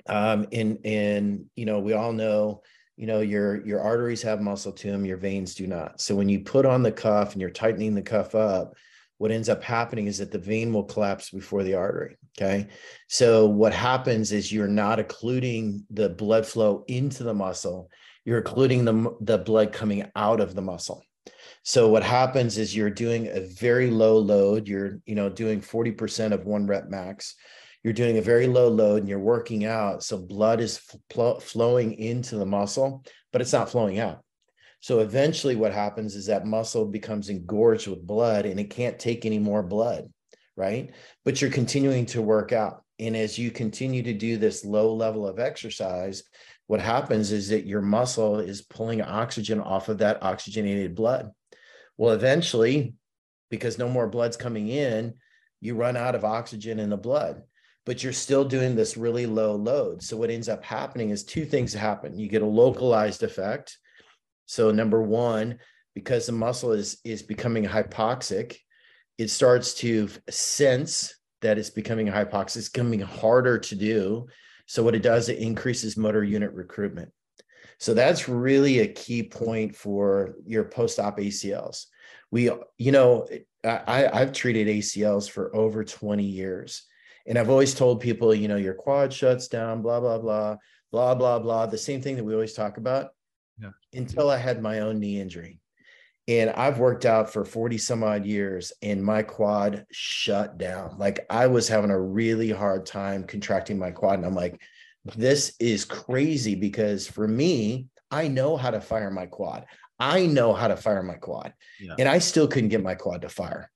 [0.06, 2.62] Um, and and you know, we all know,
[2.96, 6.00] you know, your your arteries have muscle to them, your veins do not.
[6.00, 8.74] So when you put on the cuff and you're tightening the cuff up,
[9.18, 12.16] what ends up happening is that the vein will collapse before the artery.
[12.36, 12.68] Okay.
[13.08, 17.90] So what happens is you're not occluding the blood flow into the muscle,
[18.24, 21.02] you're occluding the, the blood coming out of the muscle.
[21.66, 24.68] So what happens is you're doing a very low load.
[24.68, 27.36] You're, you know, doing 40% of one rep max.
[27.82, 30.02] You're doing a very low load and you're working out.
[30.02, 30.78] So blood is
[31.10, 34.22] fl- flowing into the muscle, but it's not flowing out.
[34.80, 39.24] So eventually what happens is that muscle becomes engorged with blood and it can't take
[39.24, 40.12] any more blood,
[40.56, 40.90] right?
[41.24, 42.84] But you're continuing to work out.
[42.98, 46.24] And as you continue to do this low level of exercise,
[46.66, 51.30] what happens is that your muscle is pulling oxygen off of that oxygenated blood.
[51.96, 52.94] Well, eventually,
[53.50, 55.14] because no more blood's coming in,
[55.60, 57.42] you run out of oxygen in the blood,
[57.86, 60.02] but you're still doing this really low load.
[60.02, 63.78] So, what ends up happening is two things happen you get a localized effect.
[64.46, 65.58] So, number one,
[65.94, 68.56] because the muscle is, is becoming hypoxic,
[69.16, 74.26] it starts to sense that it's becoming hypoxic, it's becoming harder to do.
[74.66, 77.10] So, what it does, it increases motor unit recruitment.
[77.84, 81.84] So that's really a key point for your post-op ACLs.
[82.30, 83.26] We, you know,
[83.62, 86.84] I, I've treated ACLs for over 20 years.
[87.26, 90.56] And I've always told people, you know, your quad shuts down, blah, blah, blah,
[90.92, 91.66] blah, blah, blah.
[91.66, 93.10] The same thing that we always talk about
[93.60, 93.72] Yeah.
[93.92, 95.60] until I had my own knee injury.
[96.26, 100.96] And I've worked out for 40 some odd years and my quad shut down.
[100.96, 104.14] Like I was having a really hard time contracting my quad.
[104.14, 104.58] And I'm like,
[105.16, 109.66] this is crazy because for me, I know how to fire my quad.
[109.98, 111.52] I know how to fire my quad.
[111.80, 111.94] Yeah.
[111.98, 113.70] And I still couldn't get my quad to fire.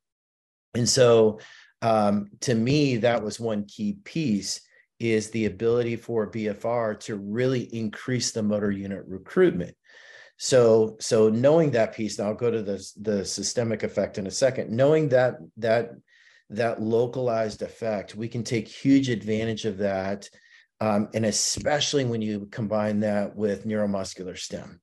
[0.75, 1.41] And so
[1.83, 4.61] um, to me, that was one key piece
[4.99, 9.77] is the ability for BFR to really increase the motor unit recruitment.
[10.39, 14.31] So, so knowing that piece, and I'll go to the, the systemic effect in a
[14.31, 15.93] second, knowing that that
[16.51, 20.31] that localized effect, we can take huge advantage of that
[20.81, 24.81] um, and especially when you combine that with neuromuscular stem.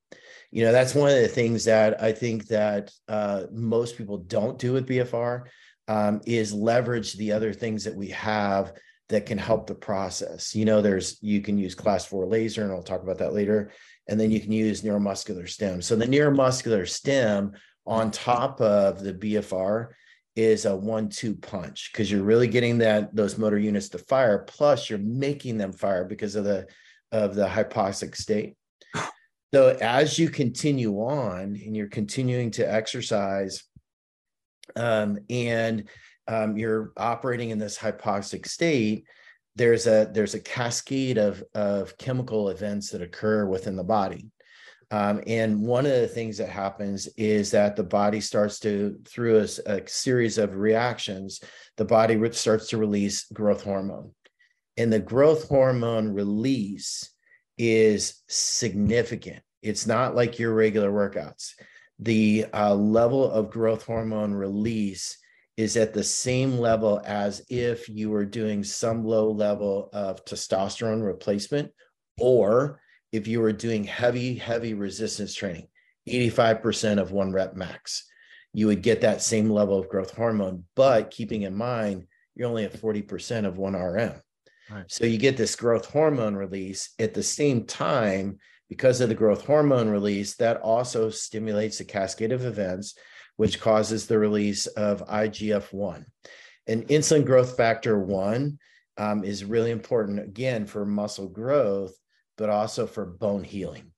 [0.51, 4.57] You know that's one of the things that i think that uh, most people don't
[4.57, 5.43] do with bfr
[5.87, 8.73] um, is leverage the other things that we have
[9.09, 10.55] that can help the process.
[10.55, 13.71] You know there's you can use class 4 laser and i'll talk about that later
[14.07, 15.81] and then you can use neuromuscular stem.
[15.81, 17.53] So the neuromuscular stem
[17.85, 19.89] on top of the bfr
[20.35, 24.39] is a one-two punch because you're really getting that those motor units to fire.
[24.39, 26.67] Plus, you're making them fire because of the
[27.11, 28.55] of the hypoxic state.
[29.53, 33.63] So as you continue on and you're continuing to exercise,
[34.75, 35.87] um, and
[36.27, 39.05] um, you're operating in this hypoxic state,
[39.55, 44.29] there's a there's a cascade of of chemical events that occur within the body.
[44.95, 49.39] Um, and one of the things that happens is that the body starts to, through
[49.39, 51.41] a, a series of reactions,
[51.75, 54.11] the body starts to release growth hormone.
[54.77, 57.11] And the growth hormone release
[57.57, 59.43] is significant.
[59.61, 61.55] It's not like your regular workouts.
[61.99, 65.17] The uh, level of growth hormone release
[65.57, 71.05] is at the same level as if you were doing some low level of testosterone
[71.05, 71.73] replacement
[72.17, 72.79] or
[73.15, 75.67] if you were doing heavy, heavy resistance training.
[76.07, 78.05] 85% of one rep max.
[78.53, 82.65] You would get that same level of growth hormone, but keeping in mind, you're only
[82.65, 84.13] at 40% of one RM.
[84.69, 84.85] Right.
[84.87, 88.37] So you get this growth hormone release at the same time
[88.69, 92.95] because of the growth hormone release that also stimulates a cascade of events
[93.37, 96.05] which causes the release of IGF-1.
[96.67, 98.57] And insulin growth factor 1
[98.97, 101.93] um, is really important again for muscle growth
[102.37, 103.91] but also for bone healing.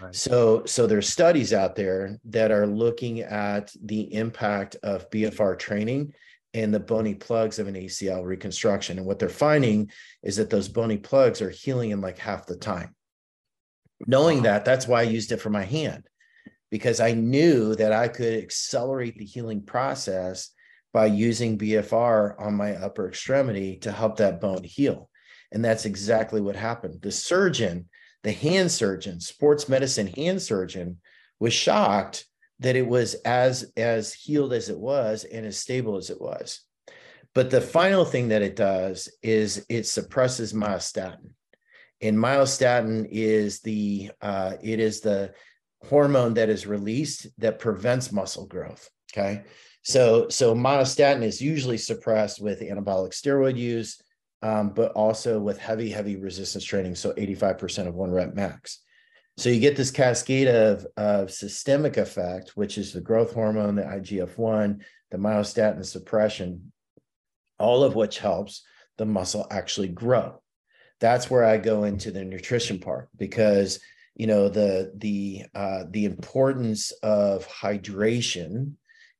[0.00, 0.14] Right.
[0.14, 6.14] So, so there's studies out there that are looking at the impact of BFR training
[6.54, 8.98] and the bony plugs of an ACL reconstruction.
[8.98, 9.90] And what they're finding
[10.22, 12.94] is that those bony plugs are healing in like half the time.
[14.06, 16.04] Knowing that, that's why I used it for my hand
[16.72, 20.50] because I knew that I could accelerate the healing process
[20.92, 25.10] by using BFR on my upper extremity to help that bone heal.
[25.52, 27.02] And that's exactly what happened.
[27.02, 27.88] The surgeon,
[28.22, 30.98] the hand surgeon, sports medicine hand surgeon,
[31.38, 32.26] was shocked
[32.60, 36.60] that it was as as healed as it was and as stable as it was.
[37.34, 41.32] But the final thing that it does is it suppresses myostatin.
[42.00, 45.32] And myostatin is the uh, it is the
[45.84, 48.88] hormone that is released that prevents muscle growth.
[49.12, 49.42] Okay.
[49.82, 54.00] So, so myostatin is usually suppressed with anabolic steroid use,
[54.42, 56.94] um, but also with heavy, heavy resistance training.
[56.94, 58.80] So 85% of one rep max.
[59.38, 63.82] So you get this cascade of, of systemic effect, which is the growth hormone, the
[63.82, 66.72] IGF-1, the myostatin suppression,
[67.58, 68.62] all of which helps
[68.98, 70.40] the muscle actually grow.
[71.00, 73.80] That's where I go into the nutrition part because
[74.14, 78.74] you know the the uh, the importance of hydration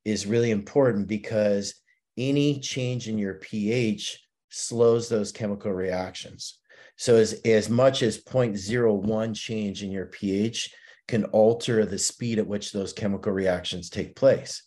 [0.05, 1.75] is really important because
[2.17, 6.59] any change in your pH slows those chemical reactions.
[6.97, 10.73] So as, as much as 0.01 change in your pH
[11.09, 14.63] can alter the speed at which those chemical reactions take place.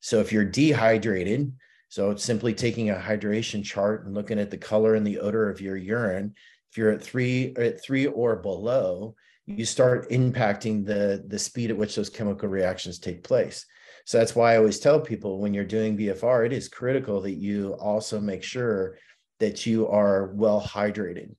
[0.00, 1.52] So if you're dehydrated,
[1.88, 5.50] so it's simply taking a hydration chart and looking at the color and the odor
[5.50, 6.34] of your urine,
[6.70, 9.14] if you're at three at three or below,
[9.46, 13.66] you start impacting the, the speed at which those chemical reactions take place.
[14.06, 17.34] So that's why I always tell people when you're doing BFR, it is critical that
[17.34, 18.98] you also make sure
[19.40, 21.34] that you are well hydrated.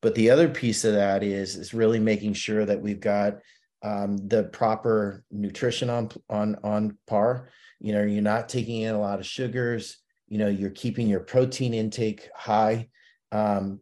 [0.00, 3.38] But the other piece of that is is really making sure that we've got
[3.82, 7.48] um, the proper nutrition on on on par.
[7.80, 9.98] You know, you're not taking in a lot of sugars.
[10.28, 12.88] You know, you're keeping your protein intake high.
[13.30, 13.80] Um,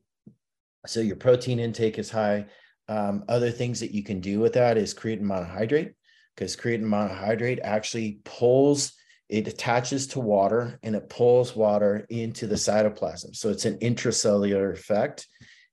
[0.87, 2.47] so your protein intake is high.
[2.89, 5.95] Um, other things that you can do with that is creatine monohydrate
[6.35, 8.93] because creatine monohydrate actually pulls
[9.31, 13.35] it attaches to water and it pulls water into the cytoplasm.
[13.37, 15.29] So it's an intracellular effect.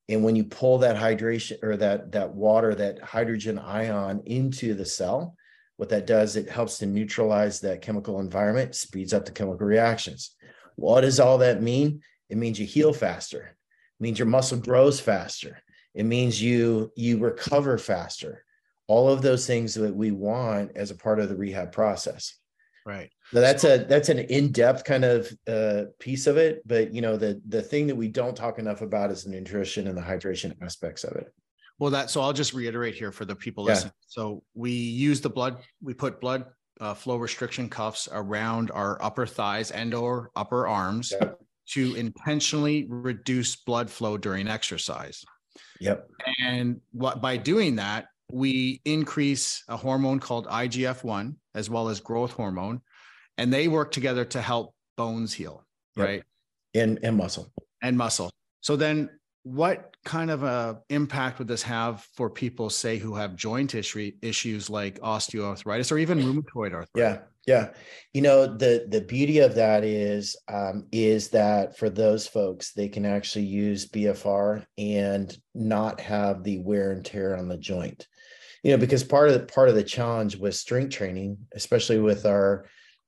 [0.07, 4.85] And when you pull that hydration or that, that water, that hydrogen ion into the
[4.85, 5.35] cell,
[5.77, 10.35] what that does, it helps to neutralize that chemical environment, speeds up the chemical reactions.
[10.75, 12.01] What does all that mean?
[12.29, 13.41] It means you heal faster.
[13.99, 15.63] It means your muscle grows faster.
[15.95, 18.43] It means you you recover faster.
[18.85, 22.35] All of those things that we want as a part of the rehab process.
[22.87, 23.11] Right.
[23.33, 27.17] So that's a that's an in-depth kind of uh, piece of it, but you know
[27.17, 30.55] the the thing that we don't talk enough about is the nutrition and the hydration
[30.61, 31.33] aspects of it.
[31.79, 33.73] Well, that so I'll just reiterate here for the people yeah.
[33.73, 33.93] listening.
[34.07, 36.45] So we use the blood, we put blood
[36.79, 41.31] uh, flow restriction cuffs around our upper thighs and or upper arms yeah.
[41.71, 45.25] to intentionally reduce blood flow during exercise.
[45.81, 46.07] Yep.
[46.41, 51.99] And what by doing that, we increase a hormone called IGF 1 as well as
[51.99, 52.81] growth hormone,
[53.37, 56.05] and they work together to help bones heal, yep.
[56.05, 56.23] right?
[56.73, 57.51] And, and muscle.
[57.81, 58.29] And muscle.
[58.61, 59.09] So then
[59.43, 64.11] what kind of a impact would this have for people say who have joint issue,
[64.21, 67.69] issues like osteoarthritis or even rheumatoid arthritis yeah yeah
[68.13, 72.89] you know the the beauty of that is um, is that for those folks they
[72.89, 78.07] can actually use bfr and not have the wear and tear on the joint
[78.67, 82.25] you know because part of the part of the challenge with strength training especially with
[82.25, 82.65] our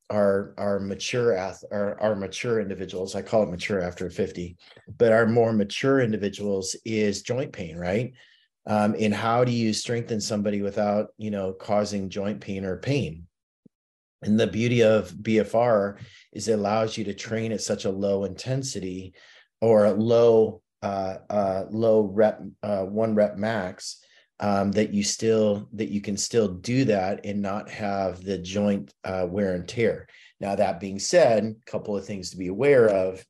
[0.10, 4.56] our our mature ath our, our mature individuals i call it mature after 50
[4.98, 8.14] but our more mature individuals is joint pain right?
[8.68, 13.28] Um, and how do you strengthen somebody without you know causing joint pain or pain?
[14.22, 15.98] And the beauty of bfr
[16.32, 19.14] is it allows you to train at such a low intensity
[19.60, 24.02] or a low uh, uh, low rep uh, one rep max
[24.40, 28.94] um, that you still that you can still do that and not have the joint
[29.04, 30.08] uh, wear and tear.
[30.40, 33.26] Now that being said, a couple of things to be aware of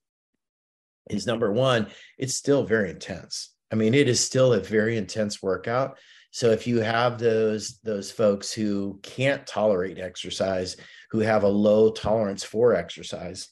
[1.09, 1.87] is number one,
[2.17, 3.53] it's still very intense.
[3.71, 5.97] I mean, it is still a very intense workout
[6.31, 10.77] So if you have those those folks who can't tolerate exercise,
[11.11, 13.49] who have a low tolerance for exercise,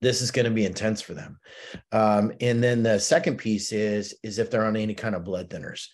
[0.00, 1.38] this is going to be intense for them.
[1.90, 5.48] Um, and then the second piece is is if they're on any kind of blood
[5.48, 5.86] thinners.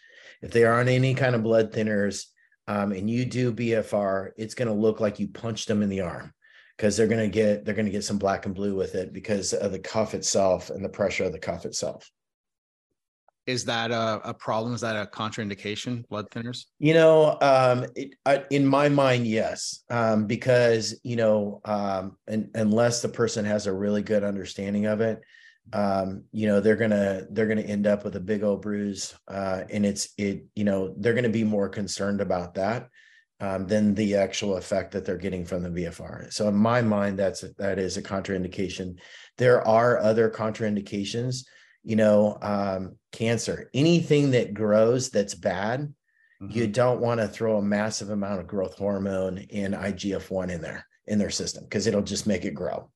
[0.43, 2.26] If they are on any kind of blood thinners
[2.66, 6.03] um, and you do BFR, it's going to look like you punched them in the
[6.03, 6.32] arm
[6.76, 9.12] because they're going to get they're going to get some black and blue with it
[9.12, 12.11] because of the cuff itself and the pressure of the cuff itself.
[13.49, 14.74] Is that a, a problem?
[14.74, 16.07] Is that a contraindication?
[16.09, 16.66] Blood thinners?
[16.78, 22.51] You know, um, it, I, in my mind, yes, um, because you know, um, and,
[22.55, 25.22] unless the person has a really good understanding of it,
[25.73, 29.64] um, you know, they're gonna they're gonna end up with a big old bruise, uh,
[29.71, 30.45] and it's it.
[30.55, 32.89] You know, they're gonna be more concerned about that
[33.41, 37.19] um, than the actual effect that they're getting from the BFR So in my mind,
[37.19, 38.99] that's that is a contraindication.
[39.37, 41.45] There are other contraindications
[41.89, 45.93] you know, um, cancer, anything that grows that's bad,
[46.43, 46.51] mm-hmm.
[46.51, 50.61] you don't want to throw a massive amount of growth hormone and IGF 1 in
[50.61, 52.91] there in their system because it'll just make it grow.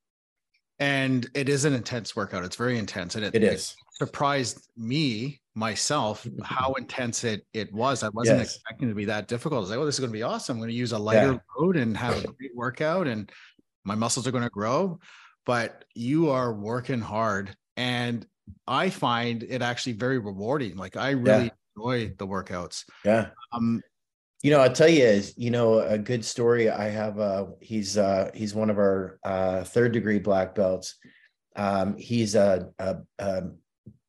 [0.83, 2.45] And it is an intense workout.
[2.45, 3.15] It's very intense.
[3.15, 3.71] And it, it is.
[3.71, 8.03] It surprised me myself how intense it it was.
[8.03, 8.57] I wasn't yes.
[8.57, 9.59] expecting to be that difficult.
[9.59, 10.57] I was like, oh, this is going to be awesome.
[10.57, 11.39] I'm going to use a lighter yeah.
[11.57, 13.31] load and have a great workout and
[13.85, 14.99] my muscles are going to grow.
[15.47, 17.57] But you are working hard.
[17.77, 18.27] And
[18.67, 20.77] I find it actually very rewarding.
[20.77, 21.51] Like I really yeah.
[21.77, 22.87] enjoy the workouts.
[23.05, 23.29] Yeah.
[23.53, 23.83] Um,
[24.43, 26.69] you know, I'll tell you is, you know, a good story.
[26.69, 30.97] I have uh he's uh he's one of our uh third degree black belts.
[31.55, 33.43] Um, he's a, a, a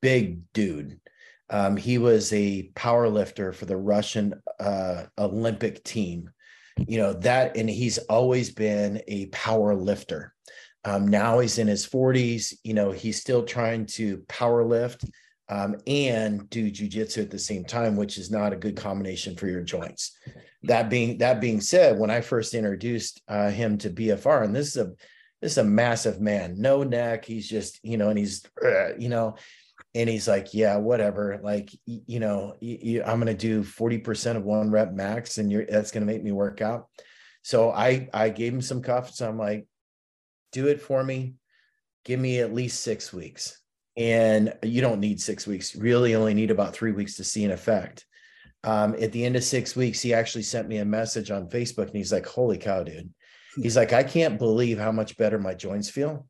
[0.01, 0.99] big dude.
[1.49, 6.31] Um, he was a power lifter for the Russian uh Olympic team.
[6.88, 10.34] You know, that and he's always been a power lifter.
[10.86, 12.55] Um, now he's in his 40s.
[12.63, 15.05] You know, he's still trying to power lift
[15.53, 19.45] um, and do jujitsu at the same time, which is not a good combination for
[19.47, 20.17] your joints.
[20.63, 24.69] That being that being said, when I first introduced uh, him to BFR, and this
[24.69, 24.91] is a
[25.43, 27.25] this is a massive man, no neck.
[27.25, 29.35] He's just you know, and he's uh, you know,
[29.93, 31.39] and he's like, yeah, whatever.
[31.43, 35.91] Like you know, I'm gonna do 40 percent of one rep max, and you're that's
[35.91, 36.87] gonna make me work out.
[37.43, 39.21] So I I gave him some cuffs.
[39.21, 39.67] I'm like,
[40.51, 41.35] do it for me.
[42.05, 43.62] Give me at least six weeks.
[43.95, 45.75] And you don't need six weeks.
[45.75, 48.05] really only need about three weeks to see an effect.
[48.63, 51.87] Um, at the end of six weeks, he actually sent me a message on Facebook
[51.87, 53.13] and he's like, Holy cow, dude.
[53.61, 56.25] He's like, I can't believe how much better my joints feel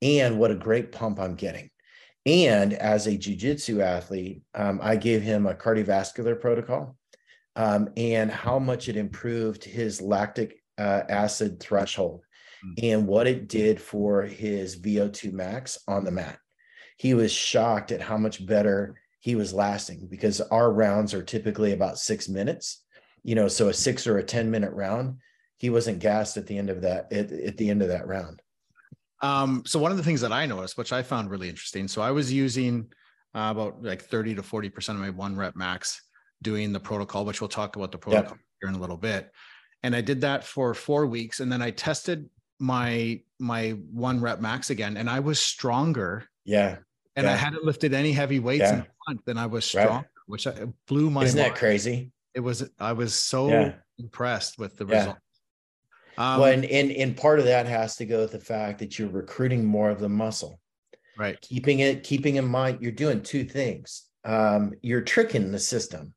[0.00, 1.68] and what a great pump I'm getting.
[2.24, 6.96] And as a jujitsu athlete, um, I gave him a cardiovascular protocol
[7.56, 12.22] um, and how much it improved his lactic uh, acid threshold
[12.64, 12.74] Mm.
[12.92, 16.38] and what it did for his VO2 max on the mat.
[17.02, 21.72] He was shocked at how much better he was lasting because our rounds are typically
[21.72, 22.84] about six minutes,
[23.24, 25.16] you know, so a six or a 10 minute round,
[25.56, 28.40] he wasn't gassed at the end of that, at, at the end of that round.
[29.20, 32.02] Um, so one of the things that I noticed, which I found really interesting, so
[32.02, 32.86] I was using
[33.34, 36.02] uh, about like 30 to 40% of my one rep max
[36.40, 38.40] doing the protocol, which we'll talk about the protocol yep.
[38.60, 39.32] here in a little bit.
[39.82, 41.40] And I did that for four weeks.
[41.40, 42.30] And then I tested
[42.60, 46.28] my my one rep max again and I was stronger.
[46.44, 46.76] Yeah.
[47.16, 47.32] And yeah.
[47.32, 48.74] I hadn't lifted any heavy weights yeah.
[48.74, 50.04] in a month and I was strong, right.
[50.26, 50.46] which
[50.86, 51.28] blew my mind.
[51.28, 51.52] Isn't mind.
[51.52, 52.10] that crazy?
[52.34, 53.74] It was I was so yeah.
[53.98, 55.18] impressed with the result.
[56.16, 58.98] Um, well, and, and and part of that has to go with the fact that
[58.98, 60.58] you're recruiting more of the muscle.
[61.18, 61.40] Right.
[61.42, 64.04] Keeping it, keeping in mind, you're doing two things.
[64.24, 66.14] Um, you're tricking the system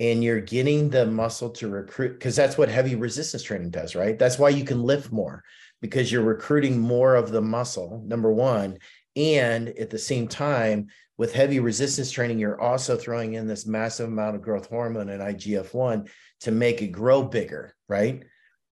[0.00, 4.18] and you're getting the muscle to recruit because that's what heavy resistance training does, right?
[4.18, 5.42] That's why you can lift more
[5.80, 8.78] because you're recruiting more of the muscle, number one.
[9.16, 10.88] And at the same time,
[11.18, 15.22] with heavy resistance training, you're also throwing in this massive amount of growth hormone and
[15.22, 16.06] IGF 1
[16.40, 18.22] to make it grow bigger, right?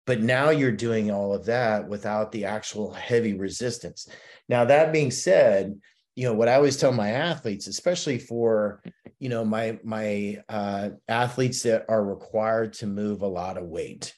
[0.06, 4.08] But now you're doing all of that without the actual heavy resistance.
[4.48, 5.74] Now, that being said,
[6.18, 8.82] you know what i always tell my athletes especially for
[9.20, 14.12] you know my my uh, athletes that are required to move a lot of weight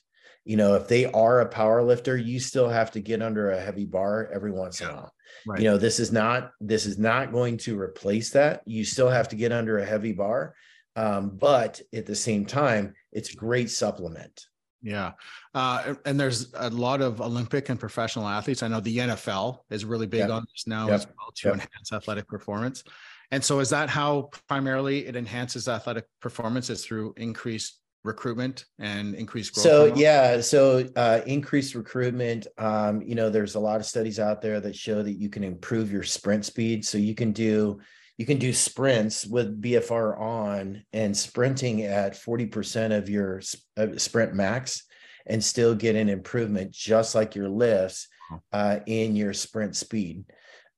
[0.47, 3.61] you know if they are a power lifter you still have to get under a
[3.61, 4.89] heavy bar every once yeah.
[4.89, 5.13] in a while
[5.47, 5.61] right.
[5.61, 9.29] you know this is not this is not going to replace that you still have
[9.29, 10.55] to get under a heavy bar
[10.97, 14.47] um, but at the same time it's a great supplement
[14.83, 15.13] yeah.
[15.55, 18.63] Uh, and there's a lot of Olympic and professional athletes.
[18.63, 20.31] I know the NFL is really big yep.
[20.31, 20.95] on this now yep.
[20.95, 21.55] as well to yep.
[21.55, 22.85] enhance athletic performance.
[23.31, 29.15] And so is that how primarily it enhances athletic performance is through increased recruitment and
[29.15, 29.65] increased growth?
[29.65, 32.47] So yeah, so uh, increased recruitment.
[32.59, 35.45] Um, you know, there's a lot of studies out there that show that you can
[35.45, 36.85] improve your sprint speed.
[36.85, 37.81] So you can do
[38.19, 43.41] you can do sprints with BFR on and sprinting at 40% of your
[43.79, 44.83] uh, sprint max
[45.27, 48.09] and still get an improvement just like your lifts
[48.53, 50.25] uh, in your sprint speed.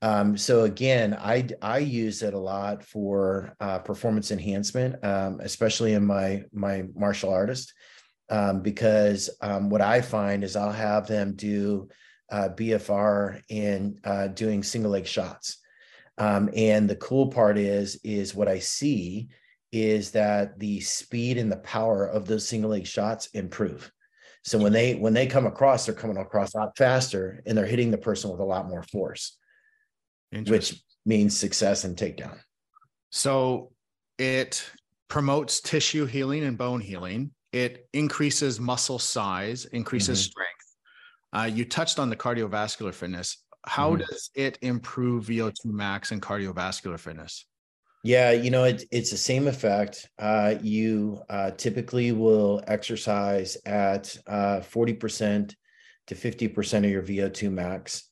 [0.02, 5.92] Um, so again, I I use it a lot for uh, performance enhancement, um, especially
[5.92, 7.72] in my my martial artist,
[8.28, 11.88] um, because um, what I find is I'll have them do
[12.32, 15.58] uh, BFR in uh, doing single leg shots,
[16.18, 19.28] um, and the cool part is is what I see
[19.70, 23.90] is that the speed and the power of those single leg shots improve.
[24.42, 27.66] So when they when they come across, they're coming across a lot faster, and they're
[27.66, 29.38] hitting the person with a lot more force
[30.32, 32.38] which means success and takedown.
[33.10, 33.72] So
[34.18, 34.64] it
[35.08, 37.32] promotes tissue healing and bone healing.
[37.52, 40.30] It increases muscle size, increases mm-hmm.
[40.30, 40.52] strength.
[41.34, 43.38] Uh, you touched on the cardiovascular fitness.
[43.66, 44.02] How mm-hmm.
[44.08, 47.44] does it improve VO2 max and cardiovascular fitness?
[48.04, 50.08] Yeah, you know, it, it's the same effect.
[50.18, 55.54] Uh, you uh, typically will exercise at uh, 40%
[56.08, 58.10] to 50% of your VO2 max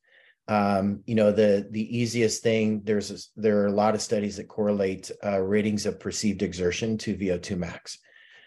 [0.51, 4.37] um, you know the the easiest thing there's a, there are a lot of studies
[4.37, 7.99] that correlate uh, ratings of perceived exertion to VO2 max.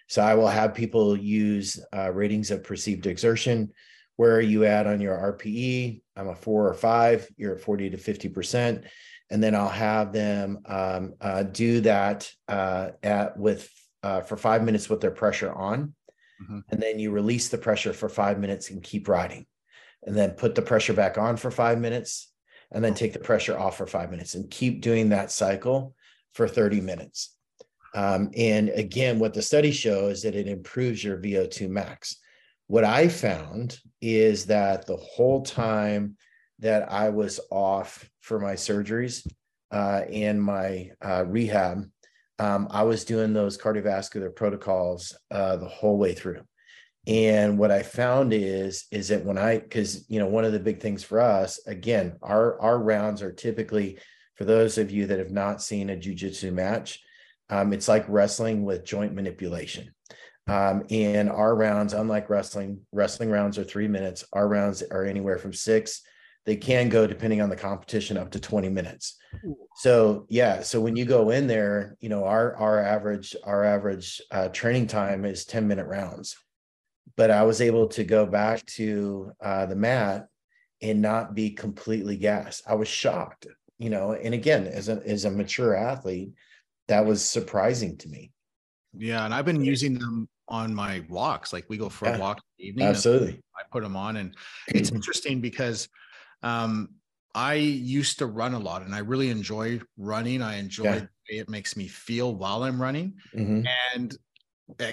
[0.09, 3.71] So I will have people use uh, ratings of perceived exertion
[4.17, 6.01] where you add on your RPE.
[6.17, 7.27] I'm a four or five.
[7.37, 8.83] You're at 40 to 50 percent,
[9.31, 13.69] and then I'll have them um, uh, do that uh, at with
[14.03, 15.93] uh, for five minutes with their pressure on,
[16.43, 16.59] mm-hmm.
[16.69, 19.45] and then you release the pressure for five minutes and keep riding
[20.05, 22.31] and then put the pressure back on for five minutes
[22.71, 25.95] and then take the pressure off for five minutes and keep doing that cycle
[26.33, 27.35] for 30 minutes.
[27.95, 32.17] Um, and again, what the study shows is that it improves your VO2 max.
[32.67, 36.17] What I found is that the whole time
[36.59, 39.27] that I was off for my surgeries
[39.71, 41.87] uh, and my uh, rehab,
[42.39, 46.41] um, I was doing those cardiovascular protocols uh, the whole way through
[47.07, 50.59] and what i found is is that when i because you know one of the
[50.59, 53.97] big things for us again our our rounds are typically
[54.35, 57.01] for those of you that have not seen a jiu-jitsu match
[57.49, 59.93] um, it's like wrestling with joint manipulation.
[60.47, 65.37] Um, and our rounds unlike wrestling wrestling rounds are three minutes our rounds are anywhere
[65.37, 66.01] from six.
[66.45, 69.17] They can go depending on the competition up to 20 minutes.
[69.77, 74.21] So yeah so when you go in there you know our our average our average
[74.31, 76.35] uh, training time is 10 minute rounds
[77.15, 80.27] but I was able to go back to uh, the mat
[80.81, 82.63] and not be completely gassed.
[82.67, 83.47] I was shocked,
[83.77, 84.13] you know.
[84.13, 86.31] And again, as a as a mature athlete,
[86.87, 88.31] that was surprising to me.
[88.95, 91.53] Yeah, and I've been using them on my walks.
[91.53, 92.87] Like we go for yeah, a walk in the evening.
[92.87, 94.35] Absolutely, I put them on, and
[94.67, 95.87] it's interesting because
[96.41, 96.89] um,
[97.33, 100.41] I used to run a lot, and I really enjoy running.
[100.41, 100.83] I enjoy
[101.29, 101.41] yeah.
[101.41, 103.61] it makes me feel while I'm running, mm-hmm.
[103.95, 104.17] and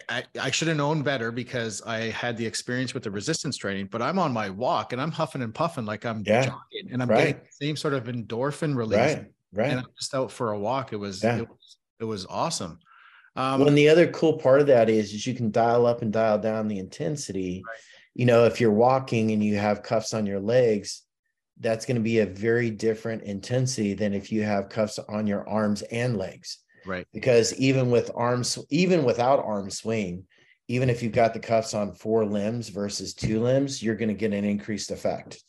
[0.08, 3.88] I, I should have known better because I had the experience with the resistance training,
[3.90, 6.46] but I'm on my walk and I'm huffing and puffing like I'm yeah.
[6.46, 7.18] jogging and I'm right.
[7.18, 8.98] getting the same sort of endorphin release.
[8.98, 9.26] Right.
[9.52, 9.70] Right.
[9.70, 10.92] And I'm just out for a walk.
[10.92, 11.38] It was, yeah.
[11.38, 12.78] it, was it was awesome.
[13.36, 16.02] Um, well, and the other cool part of that is, is you can dial up
[16.02, 17.62] and dial down the intensity.
[17.66, 17.78] Right.
[18.14, 21.02] You know, if you're walking and you have cuffs on your legs,
[21.60, 25.48] that's going to be a very different intensity than if you have cuffs on your
[25.48, 26.58] arms and legs.
[26.86, 27.06] Right.
[27.12, 30.24] Because even with arms, even without arm swing,
[30.68, 34.14] even if you've got the cuffs on four limbs versus two limbs, you're going to
[34.14, 35.42] get an increased effect.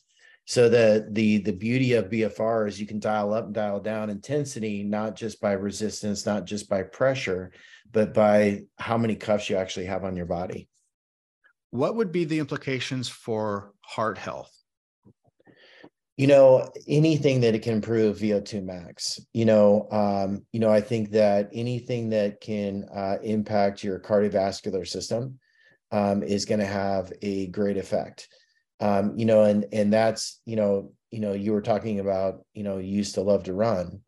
[0.46, 4.10] So the the the beauty of BFR is you can dial up and dial down
[4.10, 7.52] intensity, not just by resistance, not just by pressure,
[7.92, 10.68] but by how many cuffs you actually have on your body.
[11.70, 14.52] What would be the implications for heart health?
[16.22, 20.80] You know anything that it can improve vo2 max you know um, you know i
[20.80, 25.40] think that anything that can uh, impact your cardiovascular system
[25.92, 28.30] um, is going to have a great effect.
[28.80, 32.64] Um, you know and and that's you know you know you were talking about you
[32.64, 34.02] know you used to love to run.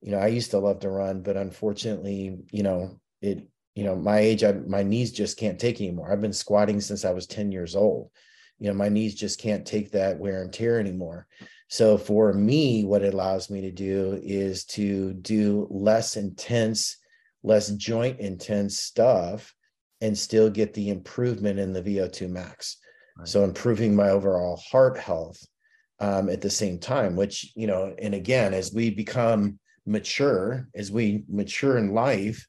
[0.00, 3.94] You know i used to love to run but unfortunately you know it you know
[3.94, 6.12] my age I, my knees just can't take anymore.
[6.12, 8.10] I've been squatting since i was 10 years old
[8.62, 11.26] you know my knees just can't take that wear and tear anymore
[11.68, 16.96] so for me what it allows me to do is to do less intense
[17.42, 19.52] less joint intense stuff
[20.00, 22.76] and still get the improvement in the vo2 max
[23.18, 23.26] right.
[23.26, 25.44] so improving my overall heart health
[25.98, 30.92] um, at the same time which you know and again as we become mature as
[30.92, 32.46] we mature in life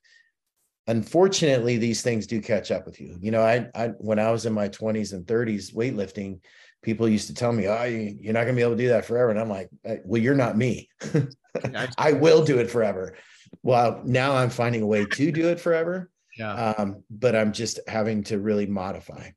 [0.88, 4.46] unfortunately these things do catch up with you you know I, I when i was
[4.46, 6.40] in my 20s and 30s weightlifting
[6.84, 8.90] people used to tell me, "Oh, you, are not going to be able to do
[8.90, 9.70] that forever," and I'm like,
[10.06, 10.90] "Well, you're not me.
[11.98, 13.16] I will do it forever."
[13.64, 16.12] Well, now I'm finding a way to do it forever.
[16.38, 16.54] Yeah.
[16.54, 19.30] Um, but I'm just having to really modify.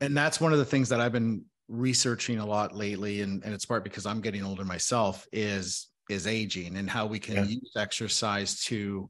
[0.00, 3.52] And that's one of the things that I've been researching a lot lately, and, and
[3.52, 7.44] it's part because I'm getting older myself, is is aging and how we can yeah.
[7.44, 9.08] use exercise to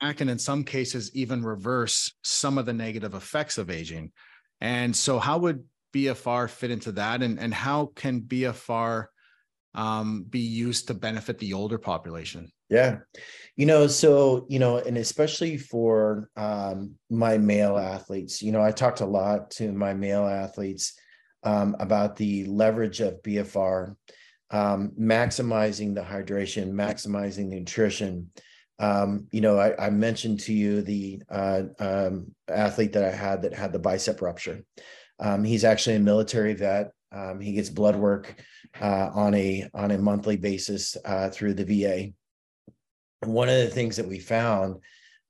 [0.00, 4.12] act and in some cases even reverse some of the negative effects of aging.
[4.60, 5.64] And so how would
[5.94, 7.22] BFR fit into that?
[7.22, 9.06] And, and how can BFR
[9.74, 12.50] um, be used to benefit the older population?
[12.70, 12.98] Yeah.
[13.56, 18.70] You know, so, you know, and especially for um, my male athletes, you know, I
[18.70, 20.94] talked a lot to my male athletes
[21.44, 23.94] um, about the leverage of BFR,
[24.50, 28.30] um, maximizing the hydration, maximizing the nutrition.
[28.78, 33.42] Um, you know, I, I, mentioned to you the uh, um, athlete that I had
[33.42, 34.64] that had the bicep rupture.
[35.20, 36.90] Um, he's actually a military vet.
[37.12, 38.34] Um, he gets blood work
[38.80, 42.12] uh, on a on a monthly basis uh, through the VA.
[43.28, 44.80] One of the things that we found,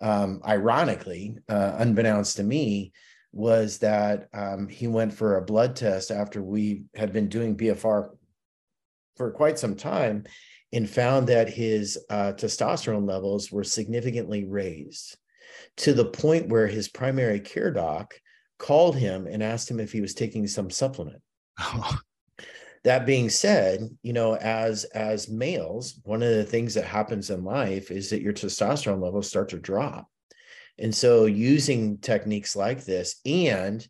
[0.00, 2.92] um, ironically, uh, unbeknownst to me,
[3.32, 8.08] was that um, he went for a blood test after we had been doing BFR
[9.16, 10.24] for quite some time
[10.74, 15.16] and found that his uh, testosterone levels were significantly raised
[15.76, 18.14] to the point where his primary care doc
[18.58, 21.22] called him and asked him if he was taking some supplement.
[22.84, 27.44] that being said, you know, as as males, one of the things that happens in
[27.44, 30.08] life is that your testosterone levels start to drop.
[30.78, 33.86] And so using techniques like this and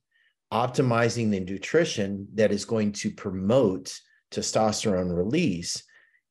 [0.53, 3.99] optimizing the nutrition that is going to promote
[4.30, 5.82] testosterone release,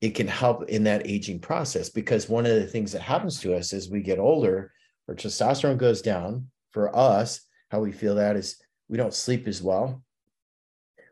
[0.04, 3.56] it can help in that aging process because one of the things that happens to
[3.56, 4.74] us as we get older,
[5.08, 6.50] our testosterone goes down.
[6.72, 7.40] For us,
[7.70, 10.04] how we feel that is we don't sleep as well.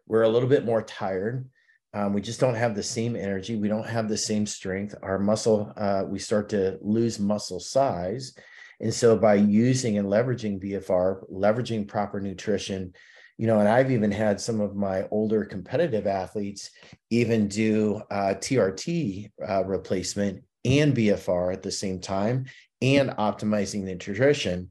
[0.07, 1.47] We're a little bit more tired.
[1.93, 3.55] Um, we just don't have the same energy.
[3.55, 4.93] We don't have the same strength.
[5.01, 8.35] Our muscle, uh, we start to lose muscle size.
[8.81, 12.93] And so by using and leveraging BFR, leveraging proper nutrition,
[13.41, 16.69] you know, and I've even had some of my older competitive athletes
[17.09, 22.45] even do uh, TRT uh, replacement and BFR at the same time
[22.83, 24.69] and optimizing the nutrition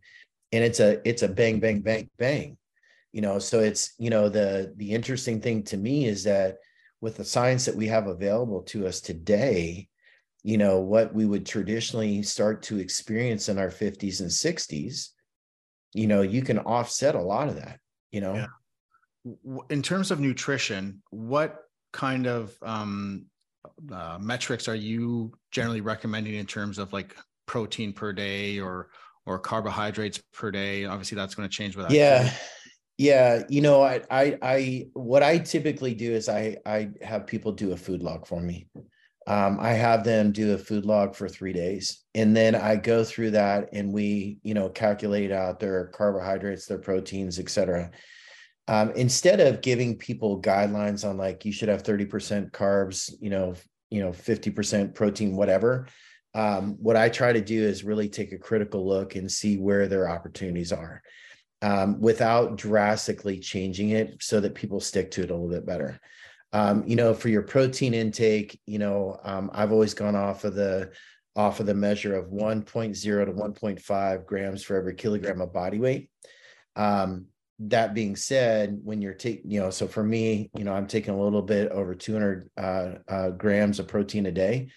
[0.52, 2.56] and it's a it's a bang bang bang bang
[3.10, 6.58] you know so it's you know the the interesting thing to me is that
[7.00, 9.88] with the science that we have available to us today
[10.44, 15.08] you know what we would traditionally start to experience in our 50s and 60s
[15.92, 17.80] you know you can offset a lot of that
[18.12, 18.46] you know yeah.
[19.68, 23.26] In terms of nutrition what kind of um,
[23.92, 27.16] uh, metrics are you generally recommending in terms of like
[27.46, 28.90] protein per day or
[29.26, 30.84] or carbohydrates per day?
[30.84, 32.32] Obviously that's going to change with that yeah.
[32.98, 33.42] yeah.
[33.48, 37.72] You know I, I i what i typically do is i i have people do
[37.72, 38.68] a food log for me.
[39.26, 43.04] Um, i have them do a food log for three days and then i go
[43.04, 47.90] through that and we you know calculate out their carbohydrates their proteins etc
[48.68, 53.54] um, instead of giving people guidelines on like you should have 30% carbs you know
[53.90, 55.86] you know 50% protein whatever
[56.34, 59.88] um, what I try to do is really take a critical look and see where
[59.88, 61.02] their opportunities are
[61.62, 66.00] um, without drastically changing it so that people stick to it a little bit better.
[66.52, 70.54] Um, you know, for your protein intake, you know, um, I've always gone off of
[70.54, 70.90] the
[71.36, 76.10] off of the measure of 1.0 to 1.5 grams for every kilogram of body weight.
[76.74, 77.26] Um,
[77.60, 81.12] that being said, when you're taking, you know, so for me, you know, I'm taking
[81.12, 84.70] a little bit over 200 uh, uh, grams of protein a day.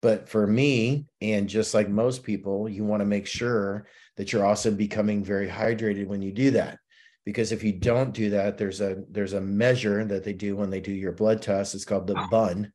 [0.00, 4.46] But for me, and just like most people, you want to make sure that you're
[4.46, 6.78] also becoming very hydrated when you do that.
[7.26, 10.70] Because if you don't do that, there's a there's a measure that they do when
[10.70, 11.74] they do your blood test.
[11.74, 12.72] It's called the BUN,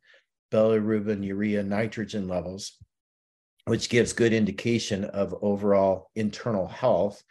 [0.51, 2.77] bilirubin urea nitrogen levels,
[3.65, 7.23] which gives good indication of overall internal health.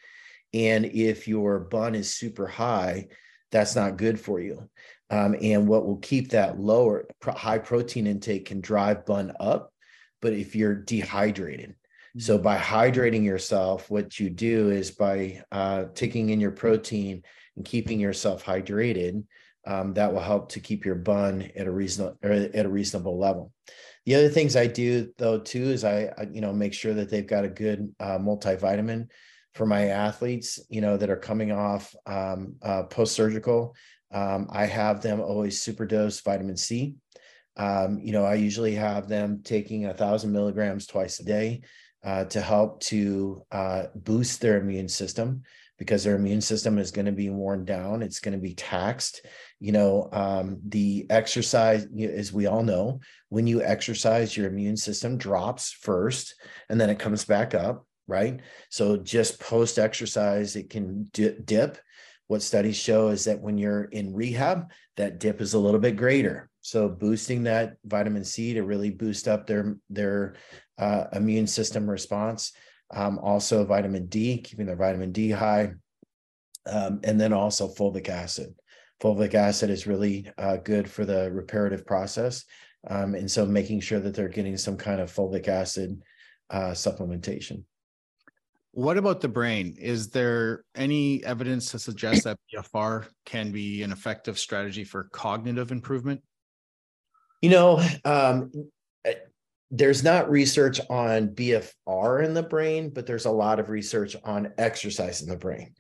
[0.55, 3.09] And if your BUN is super high,
[3.51, 4.71] that's not good for you.
[5.11, 9.75] Um, and what will keep that lower, high protein intake can drive BUN up
[10.25, 11.75] but if you're dehydrated.
[12.17, 12.45] So mm-hmm.
[12.45, 17.23] by hydrating yourself, what you do is by uh, taking in your protein
[17.57, 19.23] and keeping yourself hydrated,
[19.67, 23.53] um, that will help to keep your BUN at a reasonable at a reasonable level.
[24.07, 27.11] The other things I do though too is I, I you know make sure that
[27.11, 29.09] they've got a good uh, multivitamin
[29.55, 33.75] for my athletes you know that are coming off um, uh, post surgical.
[34.13, 36.95] Um, I have them always super dose vitamin C.
[37.57, 41.63] Um, you know, I usually have them taking a thousand milligrams twice a day
[42.05, 45.43] uh, to help to uh, boost their immune system
[45.79, 48.03] because their immune system is going to be worn down.
[48.03, 49.27] It's going to be taxed.
[49.59, 55.19] You know, um, the exercise, as we all know, when you exercise, your immune system
[55.19, 56.35] drops first
[56.69, 58.41] and then it comes back up, right?
[58.71, 61.79] So just post exercise, it can dip.
[62.27, 65.97] What studies show is that when you're in rehab, that dip is a little bit
[65.97, 66.49] greater.
[66.61, 70.37] So boosting that vitamin C to really boost up their their
[70.79, 72.53] uh, immune system response
[72.93, 75.73] um, also vitamin D, keeping their vitamin D high,
[76.67, 78.55] um, and then also fulvic acid.
[79.03, 82.45] Fulvic acid is really uh, good for the reparative process.
[82.89, 86.01] Um, and so making sure that they're getting some kind of fulvic acid
[86.51, 87.65] uh, supplementation.
[88.75, 89.77] What about the brain?
[89.79, 95.71] Is there any evidence to suggest that BFR can be an effective strategy for cognitive
[95.71, 96.23] improvement?
[97.41, 98.51] You know, um,
[99.71, 104.53] there's not research on BFR in the brain, but there's a lot of research on
[104.59, 105.75] exercise in the brain.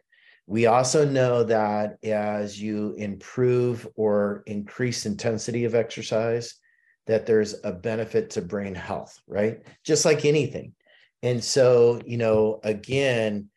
[0.46, 6.54] We also know that as you improve or increase intensity of exercise,
[7.08, 9.62] that there's a benefit to brain health, right?
[9.82, 10.74] Just like anything.
[11.24, 13.48] And so, you know, again,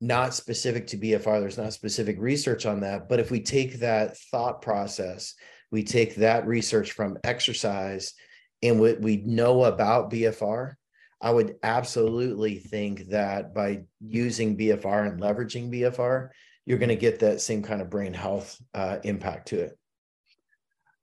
[0.00, 3.08] not specific to BFR, there's not specific research on that.
[3.08, 5.34] But if we take that thought process,
[5.70, 8.12] we take that research from exercise
[8.60, 10.74] and what we know about BFR,
[11.20, 16.30] I would absolutely think that by using BFR and leveraging BFR,
[16.66, 19.78] you're going to get that same kind of brain health uh, impact to it.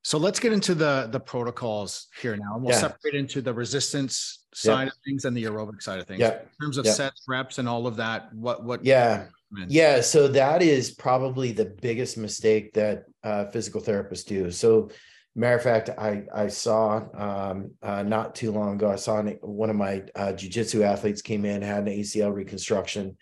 [0.03, 2.55] So let's get into the the protocols here now.
[2.55, 2.81] And we'll yeah.
[2.81, 6.19] separate into the resistance side of things and the aerobic side of things.
[6.19, 6.39] Yeah.
[6.39, 8.83] In terms of sets, reps, and all of that, what what?
[8.83, 9.25] Yeah,
[9.67, 10.01] yeah.
[10.01, 14.49] So that is probably the biggest mistake that uh, physical therapists do.
[14.51, 14.89] So
[15.33, 18.91] Matter of fact, I I saw um, uh, not too long ago.
[18.91, 23.15] I saw one of my uh, jujitsu athletes came in had an ACL reconstruction,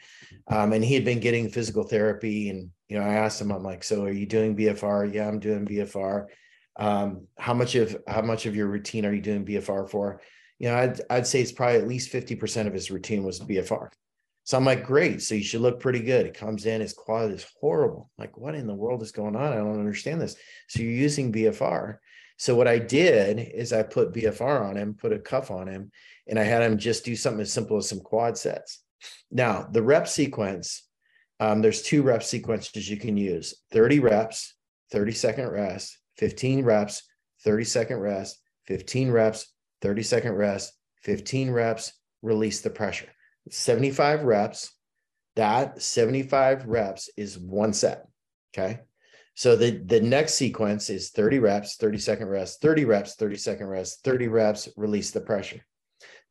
[0.47, 2.49] um, and he had been getting physical therapy.
[2.49, 5.39] And you know, I asked him, I'm like, "So are you doing BFR?" Yeah, I'm
[5.39, 6.25] doing BFR.
[6.79, 10.21] Um, how much of how much of your routine are you doing BFR for?
[10.57, 13.39] You know, I'd I'd say it's probably at least fifty percent of his routine was
[13.39, 13.89] BFR.
[14.45, 15.21] So I'm like, great.
[15.21, 16.25] So you should look pretty good.
[16.25, 18.09] It comes in, his quad is horrible.
[18.17, 19.53] I'm like, what in the world is going on?
[19.53, 20.35] I don't understand this.
[20.69, 21.97] So you're using BFR.
[22.37, 25.91] So what I did is I put BFR on him, put a cuff on him,
[26.25, 28.81] and I had him just do something as simple as some quad sets.
[29.29, 30.87] Now, the rep sequence,
[31.39, 34.55] um, there's two rep sequences you can use 30 reps,
[34.91, 37.03] 30 second rest, 15 reps,
[37.43, 43.07] 30 second rest, 15 reps, 30 second rest, 15 reps, release the pressure.
[43.49, 44.71] 75 reps.
[45.37, 48.05] That 75 reps is one set.
[48.53, 48.81] Okay.
[49.35, 53.67] So the, the next sequence is 30 reps, 30 second rest, 30 reps, 30 second
[53.67, 55.61] rest, 30 reps, release the pressure.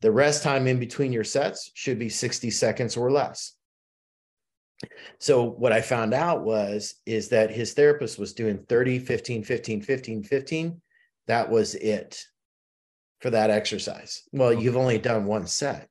[0.02, 3.54] The rest time in between your sets should be 60 seconds or less.
[5.18, 9.82] So what I found out was is that his therapist was doing 30, 15, 15,
[9.82, 10.80] 15, 15.
[11.26, 12.22] That was it
[13.20, 14.22] for that exercise.
[14.32, 15.88] Well, you've only done one set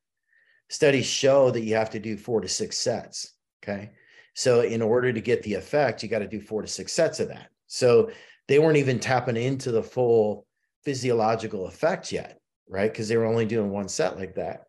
[0.70, 3.34] studies show that you have to do four to six sets.
[3.64, 3.92] Okay.
[4.34, 7.20] So, in order to get the effect, you got to do four to six sets
[7.20, 7.50] of that.
[7.68, 8.12] So,
[8.48, 10.46] they weren't even tapping into the full
[10.84, 12.92] physiological effect yet, right?
[12.92, 14.67] Because they were only doing one set like that.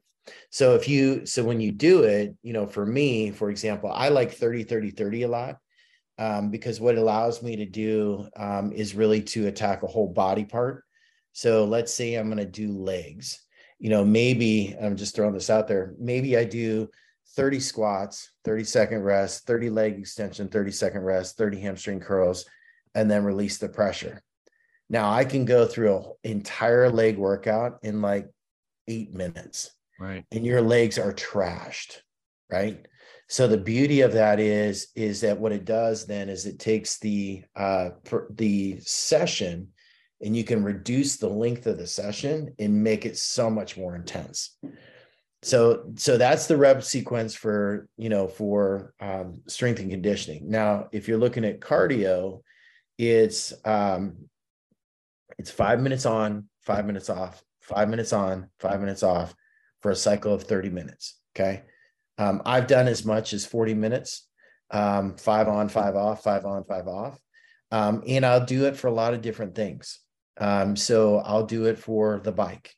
[0.50, 4.08] So, if you, so when you do it, you know, for me, for example, I
[4.08, 5.56] like 30, 30, 30 a lot
[6.18, 10.08] um, because what it allows me to do um, is really to attack a whole
[10.08, 10.84] body part.
[11.32, 13.40] So, let's say I'm going to do legs
[13.78, 15.94] you know, maybe I'm just throwing this out there.
[15.98, 16.90] Maybe I do
[17.36, 22.44] 30 squats, 30 second rest, 30 leg extension, 30 second rest, 30 hamstring curls,
[22.94, 24.22] and then release the pressure.
[24.90, 28.26] Now I can go through an entire leg workout in like
[28.88, 29.70] eight minutes.
[29.98, 30.24] Right.
[30.32, 31.98] And your legs are trashed.
[32.50, 32.86] Right.
[33.28, 36.98] So the beauty of that is, is that what it does then is it takes
[36.98, 37.90] the uh
[38.30, 39.68] the session
[40.20, 43.94] and you can reduce the length of the session and make it so much more
[43.94, 44.56] intense
[45.42, 50.88] so so that's the rep sequence for you know for um, strength and conditioning now
[50.90, 52.42] if you're looking at cardio
[52.98, 54.16] it's um
[55.38, 59.34] it's five minutes on five minutes off five minutes on five minutes off
[59.80, 61.62] for a cycle of 30 minutes okay
[62.18, 64.26] um, i've done as much as 40 minutes
[64.70, 67.18] um, five on five off five on five off
[67.70, 70.00] um, and i'll do it for a lot of different things
[70.38, 72.74] um, so I'll do it for the bike.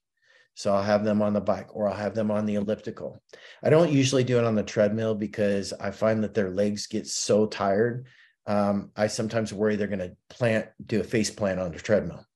[0.55, 3.23] So I'll have them on the bike or I'll have them on the elliptical.
[3.63, 7.07] I don't usually do it on the treadmill because I find that their legs get
[7.07, 8.07] so tired.
[8.47, 12.27] Um, I sometimes worry they're going to plant, do a face plant on the treadmill.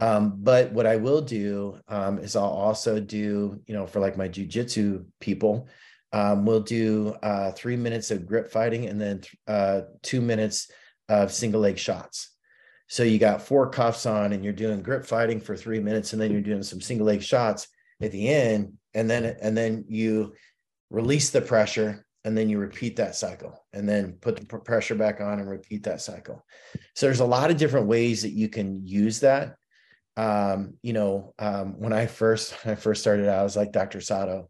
[0.00, 4.16] Um, but what I will do um, is I'll also do, you know, for like
[4.16, 5.68] my jujitsu people,
[6.12, 10.70] Um, we'll do uh, three minutes of grip fighting and then uh, two minutes
[11.08, 12.30] of single leg shots.
[12.88, 16.22] So you got four cuffs on and you're doing grip fighting for three minutes and
[16.22, 17.68] then you're doing some single leg shots
[18.00, 18.78] at the end.
[18.94, 20.34] And then and then you
[20.90, 25.20] release the pressure and then you repeat that cycle and then put the pressure back
[25.20, 26.44] on and repeat that cycle.
[26.94, 29.56] So there's a lot of different ways that you can use that.
[30.16, 33.72] Um, you know, um, when I first when I first started out, I was like
[33.72, 34.00] Dr.
[34.00, 34.48] Sato.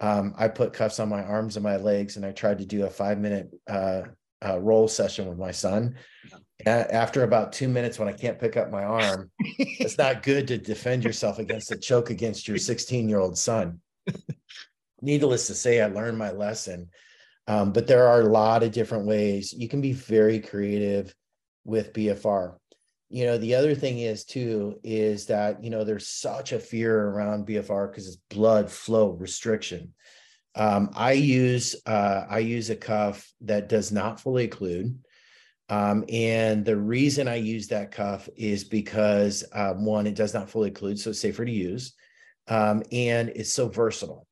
[0.00, 2.84] Um, I put cuffs on my arms and my legs, and I tried to do
[2.84, 4.02] a five minute uh,
[4.44, 5.96] uh, roll session with my son.
[6.66, 10.58] after about two minutes, when I can't pick up my arm, it's not good to
[10.58, 13.80] defend yourself against a choke against your 16 year old son.
[15.00, 16.88] Needless to say, I learned my lesson.
[17.48, 21.14] Um, but there are a lot of different ways you can be very creative
[21.64, 22.56] with BFR.
[23.12, 26.98] You know, the other thing is too is that you know there's such a fear
[26.98, 29.92] around BFR because it's blood flow restriction.
[30.54, 34.96] Um, I use uh, I use a cuff that does not fully occlude.
[35.68, 40.48] Um, and the reason I use that cuff is because um, one, it does not
[40.48, 41.92] fully occlude, so it's safer to use,
[42.48, 44.26] um, and it's so versatile.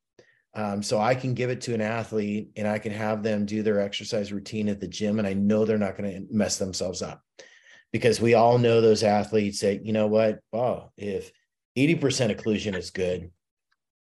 [0.55, 3.63] Um, so I can give it to an athlete and I can have them do
[3.63, 7.03] their exercise routine at the gym, and I know they're not going to mess themselves
[7.03, 7.21] up
[7.91, 11.31] because we all know those athletes that you know what, oh, if
[11.77, 13.31] 80% occlusion is good,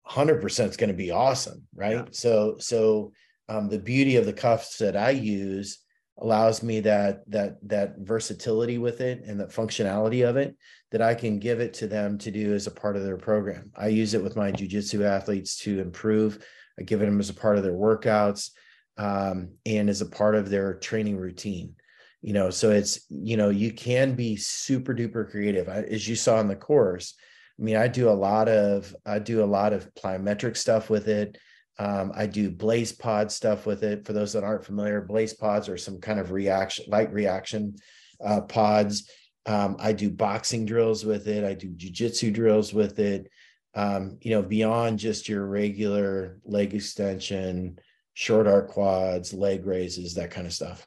[0.09, 1.97] 100% is going to be awesome right?
[1.97, 2.05] Yeah.
[2.11, 3.13] so so
[3.49, 5.79] um, the beauty of the cuffs that i use
[6.19, 10.57] allows me that that that versatility with it and the functionality of it
[10.93, 13.71] that i can give it to them to do as a part of their program.
[13.77, 16.45] I use it with my jiu-jitsu athletes to improve.
[16.79, 18.51] I give it them as a part of their workouts
[18.97, 21.75] um, and as a part of their training routine
[22.23, 26.17] you know so it's you know you can be super duper creative I, as you
[26.17, 27.15] saw in the course
[27.59, 31.09] I mean, I do a lot of I do a lot of plyometric stuff with
[31.09, 31.39] it.
[31.79, 34.07] Um, I do BlazePod stuff with it.
[34.07, 37.77] For those that aren't familiar, BlazePods are some kind of reaction, light reaction
[38.25, 39.11] uh, pods.
[39.47, 41.45] Um, I do boxing drills with it.
[41.45, 43.31] I do jujitsu drills with it.
[43.75, 47.79] Um, you know, beyond just your regular leg extension,
[48.15, 50.87] short arc quads, leg raises, that kind of stuff.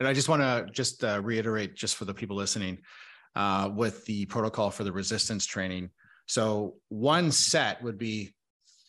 [0.00, 2.78] And I just want to just uh, reiterate, just for the people listening,
[3.36, 5.90] uh, with the protocol for the resistance training.
[6.26, 8.34] So one set would be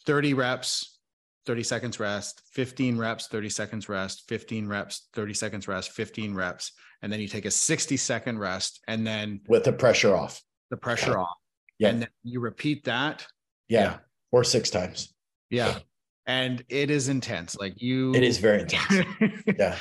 [0.06, 1.00] 30 reps,
[1.46, 6.72] 30 seconds rest, 15 reps, 30 seconds rest, 15 reps, 30 seconds rest, 15 reps.
[7.02, 10.42] And then you take a 60 second rest and then with the pressure off.
[10.70, 11.36] The pressure off.
[11.80, 11.90] Yeah.
[11.90, 13.26] And then you repeat that.
[13.68, 13.82] Yeah.
[13.82, 13.98] yeah.
[14.32, 15.14] Or six times.
[15.50, 15.80] Yeah.
[16.28, 17.58] And it is intense.
[17.58, 19.08] Like you It is very intense.
[19.58, 19.78] yeah.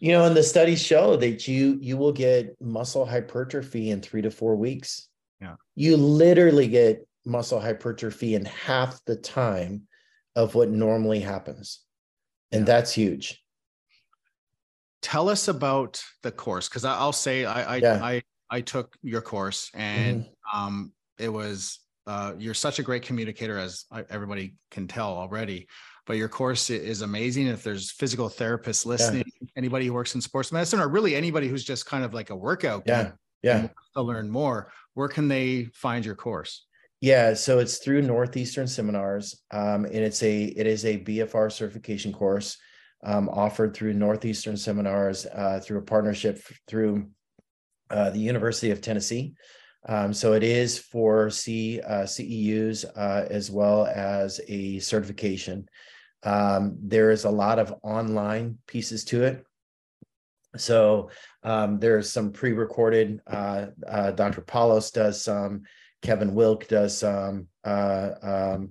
[0.00, 4.22] You know, and the studies show that you you will get muscle hypertrophy in three
[4.22, 5.08] to four weeks.
[5.40, 5.54] Yeah.
[5.74, 9.82] You literally get muscle hypertrophy in half the time
[10.36, 11.80] of what normally happens.
[12.52, 12.66] And yeah.
[12.66, 13.42] that's huge.
[15.02, 18.00] Tell us about the course because I'll say I I, yeah.
[18.02, 20.58] I I took your course and mm-hmm.
[20.58, 25.68] um, it was uh, you're such a great communicator as everybody can tell already
[26.08, 29.48] but your course is amazing if there's physical therapists listening yeah.
[29.56, 32.36] anybody who works in sports medicine or really anybody who's just kind of like a
[32.36, 33.68] workout yeah yeah.
[33.94, 36.64] to learn more where can they find your course?
[37.00, 42.12] Yeah so it's through northeastern seminars um, and it's a it is a bfr certification
[42.12, 42.56] course
[43.04, 47.08] um, offered through northeastern seminars uh, through a partnership through
[47.90, 49.34] uh, the university of tennessee.
[49.88, 55.68] Um, so it is for C, uh, ceus uh, as well as a certification
[56.24, 59.44] um, there is a lot of online pieces to it
[60.56, 61.10] so
[61.42, 63.20] um, there's some pre-recorded.
[63.26, 64.42] Uh, uh, Dr.
[64.42, 65.62] Paulos does some.
[66.02, 67.48] Kevin Wilk does some.
[67.64, 68.70] Uh, um,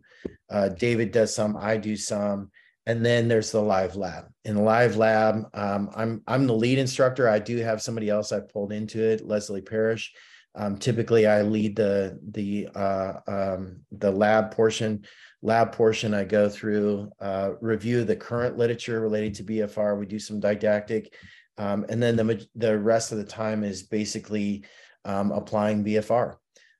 [0.50, 1.58] uh, David does some.
[1.58, 2.52] I do some.
[2.86, 4.28] And then there's the live lab.
[4.46, 7.28] In the live lab, um, I'm I'm the lead instructor.
[7.28, 10.14] I do have somebody else I pulled into it, Leslie Parrish.
[10.56, 15.04] Um, typically, I lead the the uh, um, the lab portion.
[15.42, 20.00] Lab portion, I go through uh, review the current literature related to BFR.
[20.00, 21.14] We do some didactic
[21.58, 24.64] um, and then the, the rest of the time is basically
[25.06, 26.36] um, applying BFR.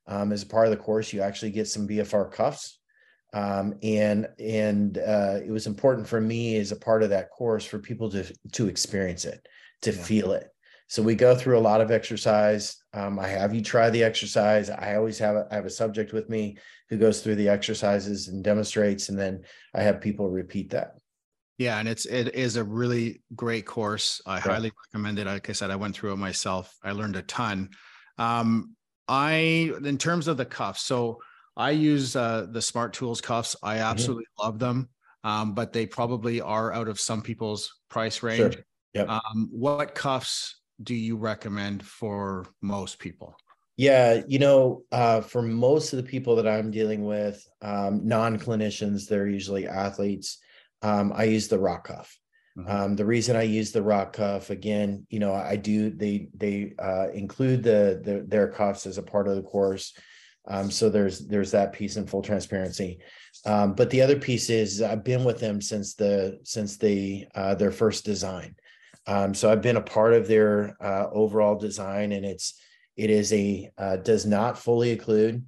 [0.08, 2.80] Um, as a part of the course, you actually get some BFR cuffs.
[3.34, 7.66] Um, and and uh, it was important for me as a part of that course
[7.66, 9.46] for people to, to experience it,
[9.82, 10.02] to yeah.
[10.02, 10.48] feel it.
[10.88, 12.78] So we go through a lot of exercise.
[12.94, 14.70] Um, I have you try the exercise.
[14.70, 16.58] I always have a, I have a subject with me
[16.90, 20.98] who goes through the exercises and demonstrates, and then I have people repeat that.
[21.58, 24.22] Yeah, and it's it is a really great course.
[24.26, 25.26] I highly recommend it.
[25.26, 26.76] Like I said, I went through it myself.
[26.84, 27.70] I learned a ton.
[28.18, 28.76] Um,
[29.08, 31.20] I in terms of the cuffs, so
[31.56, 33.56] I use uh, the Smart Tools cuffs.
[33.64, 33.84] I mm-hmm.
[33.84, 34.46] absolutely mm-hmm.
[34.46, 34.90] love them.
[35.24, 38.54] um, but they probably are out of some people's price range.
[38.54, 38.64] Sure.
[38.94, 39.10] Yep.
[39.10, 43.36] Um, what cuffs do you recommend for most people?
[43.78, 49.08] Yeah, you know, uh, for most of the people that I'm dealing with, um, non-clinicians,
[49.08, 50.40] they're usually athletes.
[50.82, 52.18] Um, I use the rock cuff.
[52.58, 52.72] Mm-hmm.
[52.72, 56.74] Um, the reason I use the rock cuff again, you know, I do they they
[56.80, 59.94] uh, include the, the their cuffs as a part of the course.
[60.48, 63.00] Um, so there's there's that piece in full transparency.
[63.46, 67.54] Um, but the other piece is I've been with them since the since the uh,
[67.54, 68.56] their first design.
[69.06, 72.60] Um, so I've been a part of their uh, overall design, and it's
[72.98, 75.44] it is a uh, does not fully occlude.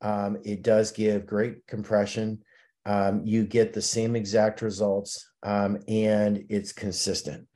[0.00, 2.42] Um, it does give great compression.
[2.86, 7.46] Um, you get the same exact results, um, and it's consistent,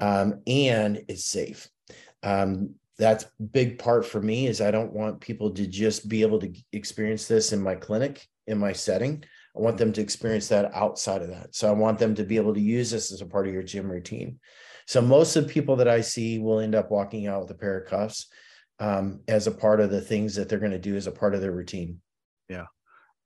[0.00, 1.68] um, and it's safe.
[2.22, 6.38] Um, that's big part for me is I don't want people to just be able
[6.40, 9.24] to experience this in my clinic in my setting.
[9.56, 11.54] I want them to experience that outside of that.
[11.54, 13.62] So I want them to be able to use this as a part of your
[13.62, 14.38] gym routine.
[14.86, 17.54] So most of the people that I see will end up walking out with a
[17.54, 18.28] pair of cuffs
[18.82, 21.36] um, as a part of the things that they're going to do as a part
[21.36, 22.00] of their routine.
[22.48, 22.64] Yeah.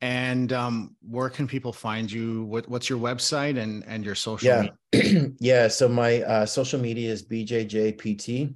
[0.02, 2.44] And um, where can people find you?
[2.44, 4.46] What, what's your website and and your social?
[4.46, 5.30] Yeah, media?
[5.40, 5.68] yeah.
[5.68, 8.54] So my uh, social media is bjjpt,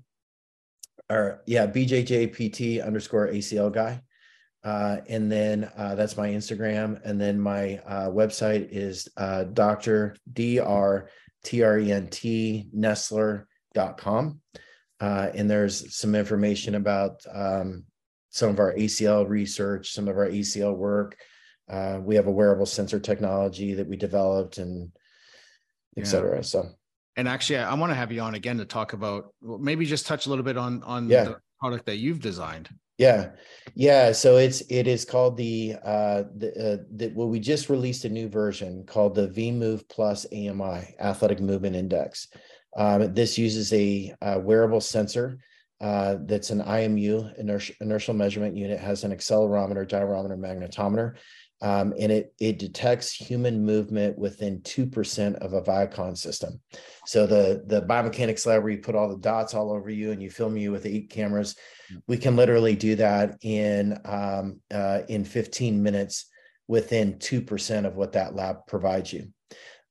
[1.09, 4.03] or yeah, bjjpt underscore ACL guy,
[4.63, 10.17] uh, and then uh, that's my Instagram, and then my uh, website is uh, Doctor
[10.31, 11.09] Dr
[11.43, 14.41] T R E N T Nessler.com.
[15.01, 17.85] Uh, and there's some information about um,
[18.31, 21.17] some of our ACL research, some of our ACL work.
[21.69, 24.91] Uh, we have a wearable sensor technology that we developed and
[25.97, 26.37] et cetera.
[26.37, 26.43] Yeah.
[26.43, 26.69] So,
[27.17, 29.87] and actually, I, I want to have you on again to talk about well, maybe
[29.87, 31.25] just touch a little bit on on yeah.
[31.25, 32.69] the product that you've designed.
[32.99, 33.31] Yeah,
[33.75, 34.13] yeah.
[34.13, 38.11] So it's it is called the uh the, uh, the well we just released a
[38.11, 42.29] new version called the ViMove Plus AMI Athletic Movement Index.
[42.77, 45.39] Um, this uses a, a wearable sensor
[45.81, 51.15] uh, that's an IMU inertial, inertial measurement unit has an accelerometer, gyrometer, magnetometer,
[51.63, 56.61] um, and it it detects human movement within two percent of a Vicon system.
[57.07, 60.23] So the the biomechanics lab where you put all the dots all over you and
[60.23, 61.57] you film you with eight cameras,
[62.07, 66.27] we can literally do that in um, uh, in 15 minutes
[66.69, 69.29] within two percent of what that lab provides you.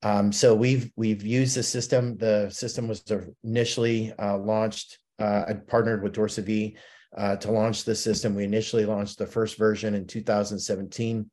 [0.02, 2.18] Um, so we've we've used the system.
[2.18, 3.04] The system was
[3.43, 5.00] initially uh, launched.
[5.20, 6.78] Uh, I partnered with Dorsavi
[7.18, 8.36] uh, to launch the system.
[8.36, 11.30] We initially launched the first version in 2017.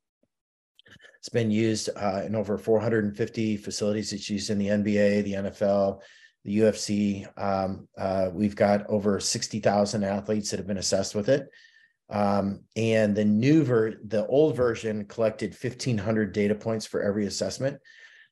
[1.18, 4.12] It's been used uh, in over 450 facilities.
[4.12, 6.00] It's used in the NBA, the NFL,
[6.44, 7.26] the UFC.
[7.40, 11.48] Um, uh, we've got over 60,000 athletes that have been assessed with it.
[12.08, 17.78] Um, and the new ver the old version collected 1,500 data points for every assessment.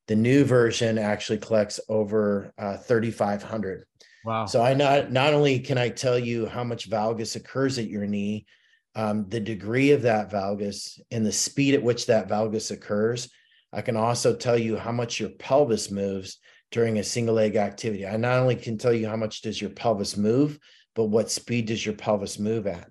[0.06, 3.86] The new version actually collects over uh, 3,500.
[4.24, 4.46] Wow.
[4.46, 8.06] So I not not only can I tell you how much valgus occurs at your
[8.06, 8.46] knee,
[8.94, 13.28] um, the degree of that valgus and the speed at which that valgus occurs,
[13.72, 16.38] I can also tell you how much your pelvis moves
[16.70, 18.06] during a single leg activity.
[18.06, 20.58] I not only can tell you how much does your pelvis move,
[20.94, 22.90] but what speed does your pelvis move at.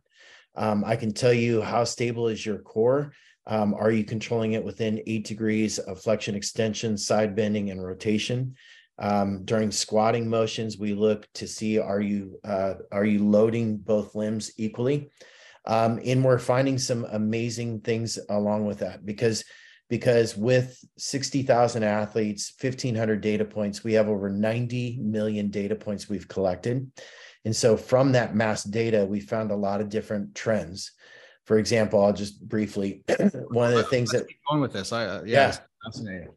[0.56, 3.12] Um, I can tell you how stable is your core
[3.48, 8.56] um, are you controlling it within eight degrees of flexion extension, side bending, and rotation?
[9.00, 14.16] Um, during squatting motions, we look to see are you uh, are you loading both
[14.16, 15.10] limbs equally?
[15.66, 19.44] Um, and we're finding some amazing things along with that because
[19.90, 26.28] because with 60,000 athletes, 1,500 data points, we have over 90 million data points we've
[26.28, 26.90] collected.
[27.46, 30.94] And so from that mass data, we found a lot of different trends
[31.46, 33.04] for example, I'll just briefly
[33.50, 35.58] one of the things that going with this, I uh, yeah, yeah.
[35.86, 36.30] fascinating.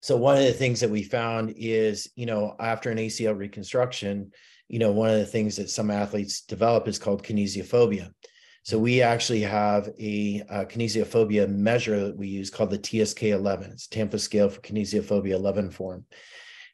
[0.00, 4.32] So one of the things that we found is, you know, after an ACL reconstruction,
[4.68, 8.10] you know, one of the things that some athletes develop is called kinesiophobia.
[8.62, 13.72] So we actually have a, a kinesiophobia measure that we use called the TSK11.
[13.72, 16.04] It's Tampa Scale for Kinesiophobia 11 form.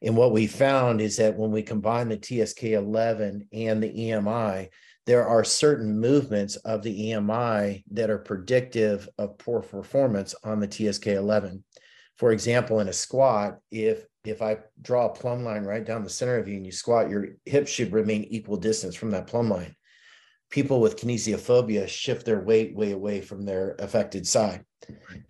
[0.03, 4.68] And what we found is that when we combine the TSK11 and the AMI,
[5.07, 10.68] there are certain movements of the AMI that are predictive of poor performance on the
[10.68, 11.62] TSK11.
[12.16, 16.11] For example, in a squat, if if I draw a plumb line right down the
[16.11, 19.48] center of you and you squat, your hips should remain equal distance from that plumb
[19.48, 19.76] line.
[20.50, 24.64] People with kinesiophobia shift their weight way away from their affected side.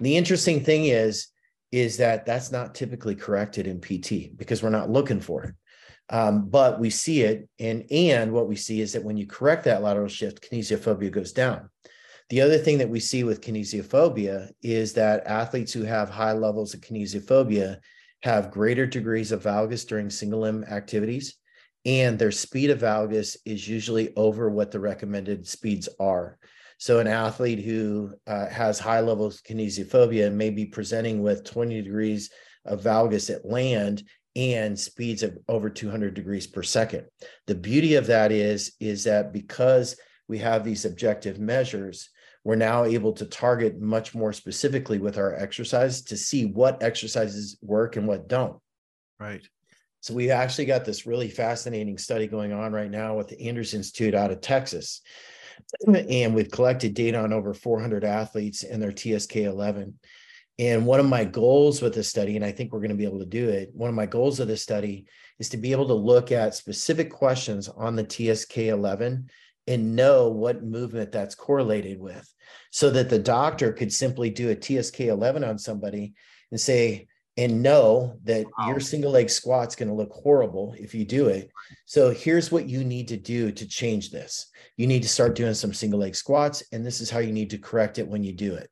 [0.00, 1.28] The interesting thing is,
[1.72, 5.54] is that that's not typically corrected in PT because we're not looking for it.
[6.08, 9.64] Um, but we see it, and and what we see is that when you correct
[9.64, 11.68] that lateral shift, kinesiophobia goes down.
[12.28, 16.74] The other thing that we see with kinesiophobia is that athletes who have high levels
[16.74, 17.78] of kinesiophobia
[18.22, 21.36] have greater degrees of valgus during single limb activities,
[21.84, 26.38] and their speed of valgus is usually over what the recommended speeds are.
[26.78, 31.82] So, an athlete who uh, has high levels of kinesiophobia may be presenting with 20
[31.82, 32.30] degrees
[32.64, 34.02] of valgus at land
[34.36, 37.06] and speeds of over 200 degrees per second.
[37.46, 39.96] The beauty of that is, is that because
[40.28, 42.10] we have these objective measures,
[42.44, 47.56] we're now able to target much more specifically with our exercise to see what exercises
[47.62, 48.60] work and what don't.
[49.18, 49.42] Right.
[50.00, 53.74] So we actually got this really fascinating study going on right now with the Andrews
[53.74, 55.00] Institute out of Texas.
[55.86, 59.98] And we've collected data on over 400 athletes and their TSK 11.
[60.58, 63.04] And one of my goals with this study, and I think we're going to be
[63.04, 65.06] able to do it, one of my goals of this study
[65.38, 69.28] is to be able to look at specific questions on the TSK 11
[69.66, 72.32] and know what movement that's correlated with
[72.70, 76.14] so that the doctor could simply do a TSK 11 on somebody
[76.50, 77.06] and say,
[77.38, 78.68] and know that wow.
[78.68, 81.50] your single leg squat's going to look horrible if you do it.
[81.84, 84.46] So here's what you need to do to change this.
[84.78, 87.50] You need to start doing some single leg squats, and this is how you need
[87.50, 88.70] to correct it when you do it.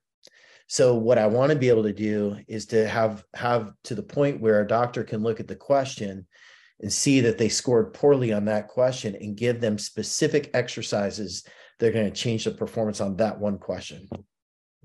[0.67, 4.03] So what I want to be able to do is to have have to the
[4.03, 6.27] point where a doctor can look at the question
[6.81, 11.47] and see that they scored poorly on that question and give them specific exercises
[11.79, 14.09] that are going to change the performance on that one question.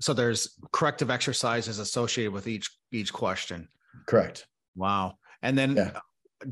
[0.00, 3.68] So there's corrective exercises associated with each each question.
[4.06, 4.46] Correct.
[4.76, 5.14] Wow.
[5.42, 5.98] And then yeah.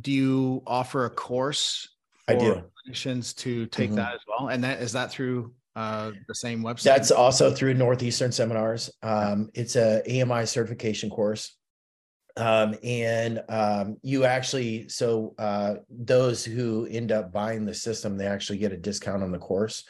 [0.01, 1.89] do you offer a course
[2.27, 2.63] for I do.
[2.87, 3.97] clinicians to take mm-hmm.
[3.97, 4.49] that as well?
[4.49, 6.83] And that is that through uh, the same website?
[6.83, 8.91] That's also through Northeastern Seminars.
[9.03, 11.57] Um, it's a AMI certification course.
[12.37, 18.27] Um, and um, you actually, so uh, those who end up buying the system, they
[18.27, 19.85] actually get a discount on the course.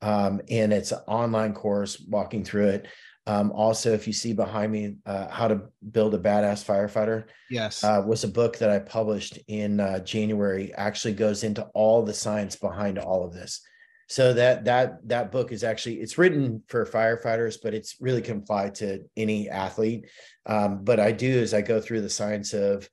[0.00, 2.88] Um, and it's an online course walking through it.
[3.26, 5.62] Um, also, if you see behind me, uh, How to
[5.92, 7.24] Build a Badass Firefighter.
[7.50, 7.84] Yes.
[7.84, 12.14] Uh, was a book that I published in uh, January, actually goes into all the
[12.14, 13.60] science behind all of this
[14.08, 18.38] so that that that book is actually it's written for firefighters but it's really can
[18.38, 20.06] apply to any athlete.
[20.46, 22.88] Um, but i do is i go through the science of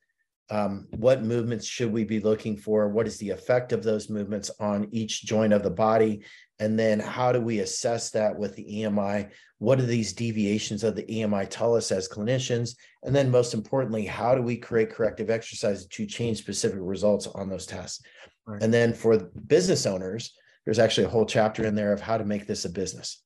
[0.48, 2.88] um, what movements should we be looking for?
[2.88, 6.22] What is the effect of those movements on each joint of the body?
[6.60, 9.26] And then how do we assess that with the AMI
[9.58, 12.76] what do these deviations of the AMI tell us as clinicians?
[13.02, 17.48] And then most importantly how do we create corrective exercises to change specific results on
[17.48, 18.02] those tests?
[18.48, 18.62] Right.
[18.62, 20.32] and then for business owners
[20.66, 23.22] there's actually a whole chapter in there of how to make this a business.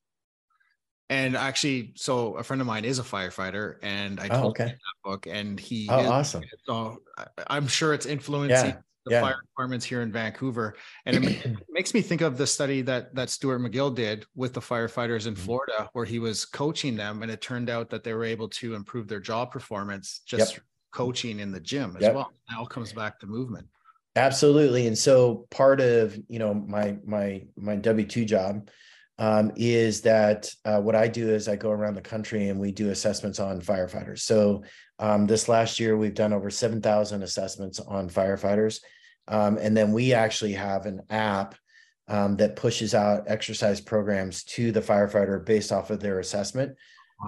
[1.09, 4.49] And actually, so a friend of mine is a firefighter, and I oh, told oh,
[4.51, 4.63] okay.
[4.63, 6.43] him that book, and he oh, is, awesome.
[6.65, 6.99] So
[7.47, 9.21] I'm sure it's influencing yeah, the yeah.
[9.21, 10.75] fire departments here in Vancouver,
[11.05, 14.61] and it makes me think of the study that that Stuart McGill did with the
[14.61, 15.43] firefighters in mm-hmm.
[15.43, 18.73] Florida, where he was coaching them, and it turned out that they were able to
[18.75, 20.63] improve their job performance just yep.
[20.93, 22.15] coaching in the gym as yep.
[22.15, 22.31] well.
[22.49, 23.67] It all comes back to movement.
[24.15, 24.87] Absolutely.
[24.87, 28.69] And so part of, you know, my my my W2 job
[29.17, 32.71] um, is that uh, what I do is I go around the country and we
[32.71, 34.19] do assessments on firefighters.
[34.19, 34.63] So
[34.99, 38.81] um, this last year we've done over 7,000 assessments on firefighters.
[39.27, 41.55] Um, and then we actually have an app
[42.07, 46.75] um, that pushes out exercise programs to the firefighter based off of their assessment.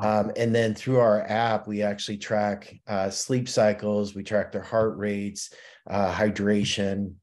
[0.02, 4.64] Um, and then through our app, we actually track uh, sleep cycles, we track their
[4.64, 5.52] heart rates,
[5.90, 7.16] uh, hydration,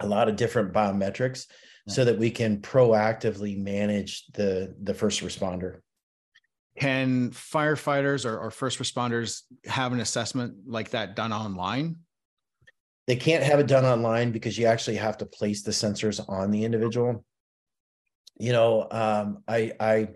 [0.00, 1.46] a lot of different biometrics,
[1.88, 5.80] so that we can proactively manage the the first responder.
[6.78, 11.96] Can firefighters or, or first responders have an assessment like that done online?
[13.08, 16.50] They can't have it done online because you actually have to place the sensors on
[16.50, 17.24] the individual.
[18.38, 20.08] You know, um, I I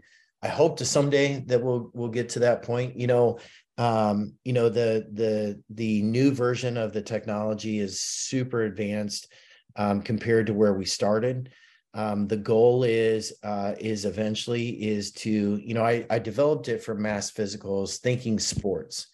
[0.43, 2.97] I hope to someday that we'll we'll get to that point.
[2.97, 3.39] You know,
[3.78, 9.32] um, you know the the the new version of the technology is super advanced
[9.77, 11.51] um, compared to where we started.
[11.94, 16.82] Um, the goal is uh, is eventually is to you know I I developed it
[16.82, 19.09] for mass physicals, thinking sports.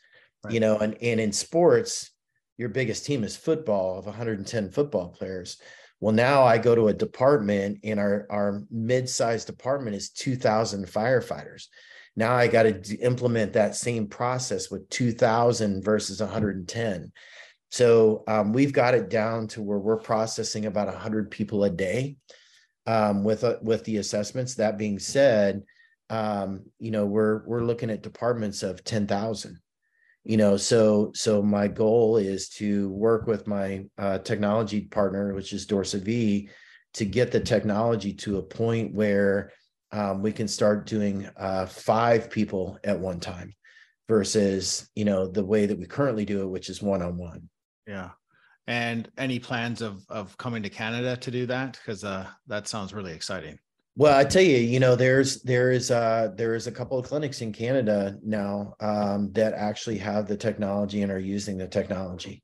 [0.45, 0.55] Right.
[0.55, 2.11] You know, and and in sports,
[2.57, 5.59] your biggest team is football of 110 football players
[6.01, 11.67] well, now I go to a department and our, our mid-sized department is 2000 firefighters.
[12.19, 17.13] Now I got to implement that same process with 2000 versus 110.
[17.71, 22.17] So um, we've got it down to where we're processing about 100 people a day
[22.87, 24.57] um, with uh, with the assessments.
[24.57, 25.63] That being said,
[26.11, 29.61] um, you know we're we're looking at departments of 10,000
[30.25, 35.53] you know so so my goal is to work with my uh, technology partner which
[35.53, 36.49] is dorsaVi
[36.95, 39.53] to get the technology to a point where
[39.93, 43.55] um, we can start doing uh, five people at one time
[44.09, 47.49] versus you know the way that we currently do it which is one-on-one.
[47.87, 48.11] Yeah.
[48.67, 51.73] And any plans of of coming to canada to do that?
[51.73, 53.59] Because uh, that sounds really exciting.
[53.97, 57.07] Well i tell you you know there's there is uh there is a couple of
[57.07, 62.43] clinics in canada now um, that actually have the technology and are using the technology.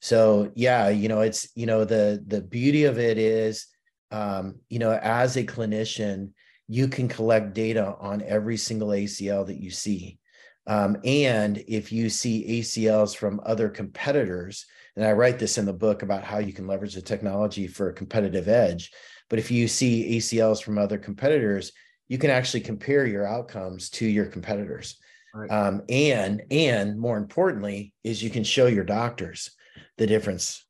[0.00, 3.66] So yeah you know it's you know the the beauty of it is
[4.10, 6.32] um, you know as a clinician
[6.70, 10.18] you can collect data on every single acl that you see
[10.66, 15.72] um, and if you see ACLs from other competitors, and I write this in the
[15.72, 18.92] book about how you can leverage the technology for a competitive edge.
[19.28, 21.72] But if you see ACLs from other competitors,
[22.08, 24.96] you can actually compare your outcomes to your competitors.
[25.34, 25.50] Right.
[25.50, 29.50] Um, and and more importantly, is you can show your doctors
[29.96, 30.64] the difference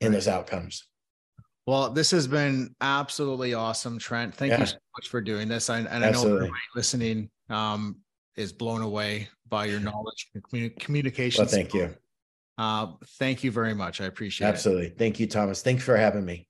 [0.00, 0.14] in right.
[0.14, 0.84] those outcomes.
[1.70, 4.34] Well, this has been absolutely awesome, Trent.
[4.34, 4.58] Thank yeah.
[4.58, 5.70] you so much for doing this.
[5.70, 7.98] I, and I know everybody listening um,
[8.36, 11.44] is blown away by your knowledge and communication.
[11.44, 11.94] Well, thank you.
[12.58, 12.88] Uh,
[13.20, 14.00] thank you very much.
[14.00, 14.82] I appreciate Absolutely.
[14.82, 14.86] it.
[14.86, 14.98] Absolutely.
[14.98, 15.62] Thank you, Thomas.
[15.62, 16.48] Thanks for having me.